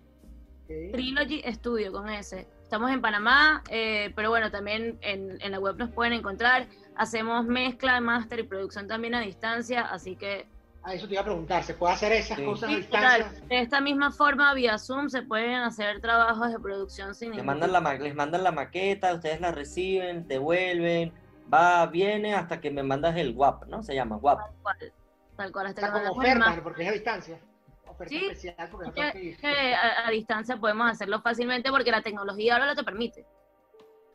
Trilogy 0.67 1.43
Studio 1.53 1.93
con 1.93 2.09
S. 2.09 2.47
Estamos 2.63 2.91
en 2.91 3.01
Panamá, 3.01 3.63
eh, 3.71 4.13
pero 4.17 4.31
bueno, 4.31 4.51
también 4.51 4.99
en, 5.03 5.39
en 5.41 5.53
la 5.53 5.61
web 5.61 5.77
nos 5.77 5.91
pueden 5.91 6.13
encontrar. 6.15 6.67
Hacemos 6.97 7.45
mezcla, 7.47 8.01
máster 8.01 8.41
y 8.41 8.43
producción 8.43 8.89
también 8.89 9.15
a 9.15 9.21
distancia, 9.21 9.83
así 9.83 10.17
que 10.17 10.47
A 10.83 10.95
eso 10.95 11.07
te 11.07 11.13
iba 11.15 11.21
a 11.21 11.25
preguntar, 11.25 11.63
¿se 11.63 11.75
puede 11.75 11.95
hacer 11.95 12.13
esas 12.13 12.39
Sí. 12.39 12.45
cosas 12.45 12.71
a 12.71 12.77
distancia? 12.77 13.27
total. 13.29 13.49
de 13.49 13.61
esta 13.61 13.81
misma 13.81 14.11
forma, 14.11 14.53
vía 14.55 14.79
Zoom, 14.79 15.09
se 15.09 15.23
pueden 15.23 15.55
hacer 15.55 16.01
trabajos 16.01 16.51
de 16.51 16.59
producción 16.59 17.15
sin 17.15 17.35
Les 17.37 17.45
mandan, 17.45 17.71
la, 17.73 17.81
ma- 17.81 17.95
les 17.95 18.15
mandan 18.15 18.43
la 18.43 18.51
maqueta, 18.53 19.15
ustedes 19.15 19.41
la 19.41 19.53
reciben, 19.53 20.27
devuelven, 20.27 21.13
va, 21.53 21.87
viene 21.87 22.35
hasta 22.35 22.61
que 22.61 22.71
me 22.71 22.83
mandas 22.83 23.17
el 23.17 23.35
WAP, 23.37 23.65
¿no? 23.67 23.83
Se 23.83 23.95
llama 23.95 24.17
WAP. 24.17 24.39
tal 24.39 24.55
cual, 24.63 24.93
tal 25.37 25.53
cual, 25.53 25.67
hasta 25.67 25.81
Está 25.87 25.93
que 26.03 26.09
como 26.09 26.21
oferta, 26.21 26.39
más. 26.47 26.61
porque 26.61 26.83
es 26.83 26.89
a 26.89 26.93
distancia. 26.93 27.41
Oferta 27.89 28.09
Sí, 28.11 28.27
especial 28.27 28.69
porque 28.71 28.87
no 28.89 28.95
Que- 28.95 29.11
tengo 29.13 29.37
que 29.41 29.75
a, 29.75 30.07
a 30.07 30.11
distancia 30.11 30.57
podemos 30.57 30.91
hacerlo 30.91 31.21
fácilmente 31.23 31.71
porque 31.71 31.91
la 31.91 32.03
tecnología 32.03 32.55
ahora 32.55 32.67
lo 32.67 32.75
te 32.75 32.85
permite. 32.85 33.25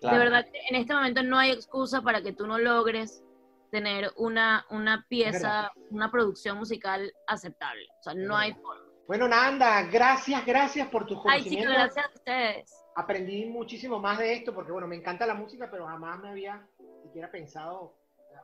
Claro. 0.01 0.17
De 0.17 0.23
verdad 0.23 0.45
que 0.51 0.59
en 0.69 0.75
este 0.75 0.93
momento 0.93 1.23
no 1.23 1.37
hay 1.37 1.51
excusa 1.51 2.01
para 2.01 2.21
que 2.21 2.33
tú 2.33 2.47
no 2.47 2.57
logres 2.57 3.23
tener 3.71 4.11
una, 4.17 4.65
una 4.69 5.05
pieza, 5.07 5.71
una 5.91 6.11
producción 6.11 6.57
musical 6.57 7.11
aceptable. 7.27 7.87
O 7.99 8.03
sea, 8.03 8.13
no 8.13 8.35
hay 8.35 8.53
forma. 8.53 8.81
Bueno, 9.07 9.27
Nanda, 9.27 9.83
gracias, 9.83 10.45
gracias 10.45 10.87
por 10.89 11.05
tus 11.05 11.17
Ay, 11.25 11.43
chicos, 11.43 11.65
conocimientos. 11.65 11.75
gracias 11.75 12.05
a 12.05 12.09
ustedes. 12.13 12.77
Aprendí 12.95 13.45
muchísimo 13.45 13.99
más 13.99 14.17
de 14.19 14.33
esto 14.33 14.53
porque, 14.53 14.71
bueno, 14.71 14.87
me 14.87 14.95
encanta 14.95 15.25
la 15.25 15.33
música, 15.33 15.69
pero 15.71 15.85
jamás 15.87 16.19
me 16.19 16.29
había 16.29 16.65
siquiera 17.01 17.29
pensado 17.31 17.95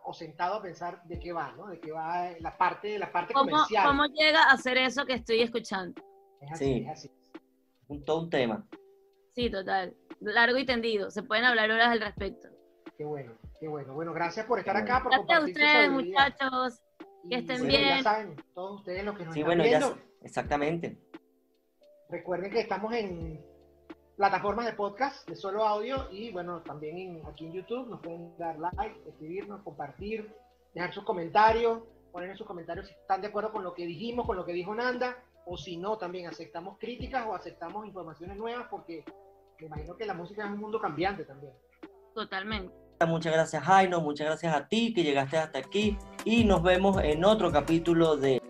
o 0.03 0.13
sentado 0.13 0.55
a 0.55 0.61
pensar 0.61 1.03
de 1.03 1.19
qué 1.19 1.33
va, 1.33 1.51
¿no? 1.53 1.67
De 1.67 1.79
qué 1.79 1.91
va 1.91 2.29
la 2.39 2.57
parte, 2.57 2.97
la 2.99 3.11
parte 3.11 3.33
¿Cómo, 3.33 3.49
comercial. 3.51 3.85
¿Cómo 3.87 4.05
llega 4.07 4.43
a 4.43 4.51
hacer 4.53 4.77
eso 4.77 5.05
que 5.05 5.13
estoy 5.13 5.41
escuchando? 5.41 6.01
Es 6.41 6.51
así, 6.51 6.65
Sí. 6.65 6.79
es 6.83 6.89
así. 6.89 7.11
Un, 7.87 8.03
todo 8.05 8.21
un 8.21 8.29
tema. 8.29 8.65
Sí, 9.33 9.49
total. 9.49 9.95
Largo 10.19 10.57
y 10.57 10.65
tendido. 10.65 11.09
Se 11.11 11.23
pueden 11.23 11.45
hablar 11.45 11.71
horas 11.71 11.89
al 11.89 12.01
respecto. 12.01 12.47
Qué 12.97 13.05
bueno, 13.05 13.33
qué 13.59 13.67
bueno. 13.67 13.93
Bueno, 13.93 14.13
gracias 14.13 14.45
por 14.45 14.59
estar 14.59 14.75
acá, 14.75 15.03
por 15.03 15.11
Gracias 15.11 15.39
a 15.39 15.43
ustedes, 15.45 15.91
muchachos. 15.91 16.81
Que 17.29 17.35
estén 17.37 17.57
bueno, 17.59 17.69
bien. 17.77 17.97
Ya 17.97 18.03
saben, 18.03 18.35
todos 18.53 18.79
ustedes 18.79 19.03
los 19.03 19.17
que 19.17 19.25
nos 19.25 19.33
Sí, 19.33 19.39
están 19.41 19.47
bueno, 19.57 19.63
ya 19.69 19.79
viendo, 19.79 19.95
sé- 19.95 20.01
exactamente. 20.23 20.97
recuerden 22.09 22.51
que 22.51 22.59
estamos 22.61 22.93
en 22.93 23.45
plataformas 24.17 24.65
de 24.65 24.73
podcast 24.73 25.27
de 25.29 25.35
solo 25.35 25.63
audio 25.63 26.07
y 26.11 26.31
bueno, 26.31 26.61
también 26.63 26.97
en- 26.97 27.25
aquí 27.27 27.45
en 27.45 27.53
YouTube 27.53 27.87
nos 27.87 28.01
pueden 28.01 28.35
dar 28.37 28.57
like, 28.59 28.99
escribirnos, 29.07 29.61
compartir, 29.61 30.33
dejar 30.73 30.91
sus 30.93 31.03
comentarios, 31.03 31.81
poner 32.11 32.31
en 32.31 32.37
sus 32.37 32.47
comentarios 32.47 32.87
si 32.87 32.93
están 32.93 33.21
de 33.21 33.27
acuerdo 33.27 33.51
con 33.51 33.63
lo 33.63 33.73
que 33.73 33.85
dijimos, 33.85 34.25
con 34.25 34.35
lo 34.35 34.43
que 34.45 34.53
dijo 34.53 34.73
Nanda, 34.73 35.17
o 35.45 35.55
si 35.55 35.77
no, 35.77 35.97
también 35.97 36.27
aceptamos 36.27 36.77
críticas 36.79 37.25
o 37.27 37.35
aceptamos 37.35 37.85
informaciones 37.85 38.35
nuevas 38.37 38.67
porque 38.69 39.05
me 39.59 39.67
imagino 39.67 39.95
que 39.95 40.05
la 40.05 40.13
música 40.15 40.43
es 40.45 40.51
un 40.51 40.59
mundo 40.59 40.81
cambiante 40.81 41.23
también. 41.23 41.53
Totalmente. 42.13 42.73
Muchas 43.07 43.31
gracias, 43.31 43.63
Jaino. 43.63 44.01
Muchas 44.01 44.25
gracias 44.25 44.55
a 44.55 44.67
ti 44.67 44.91
que 44.93 45.03
llegaste 45.03 45.37
hasta 45.37 45.59
aquí. 45.59 45.95
Y 46.25 46.43
nos 46.43 46.63
vemos 46.63 46.97
en 47.03 47.23
otro 47.23 47.51
capítulo 47.51 48.17
de 48.17 48.41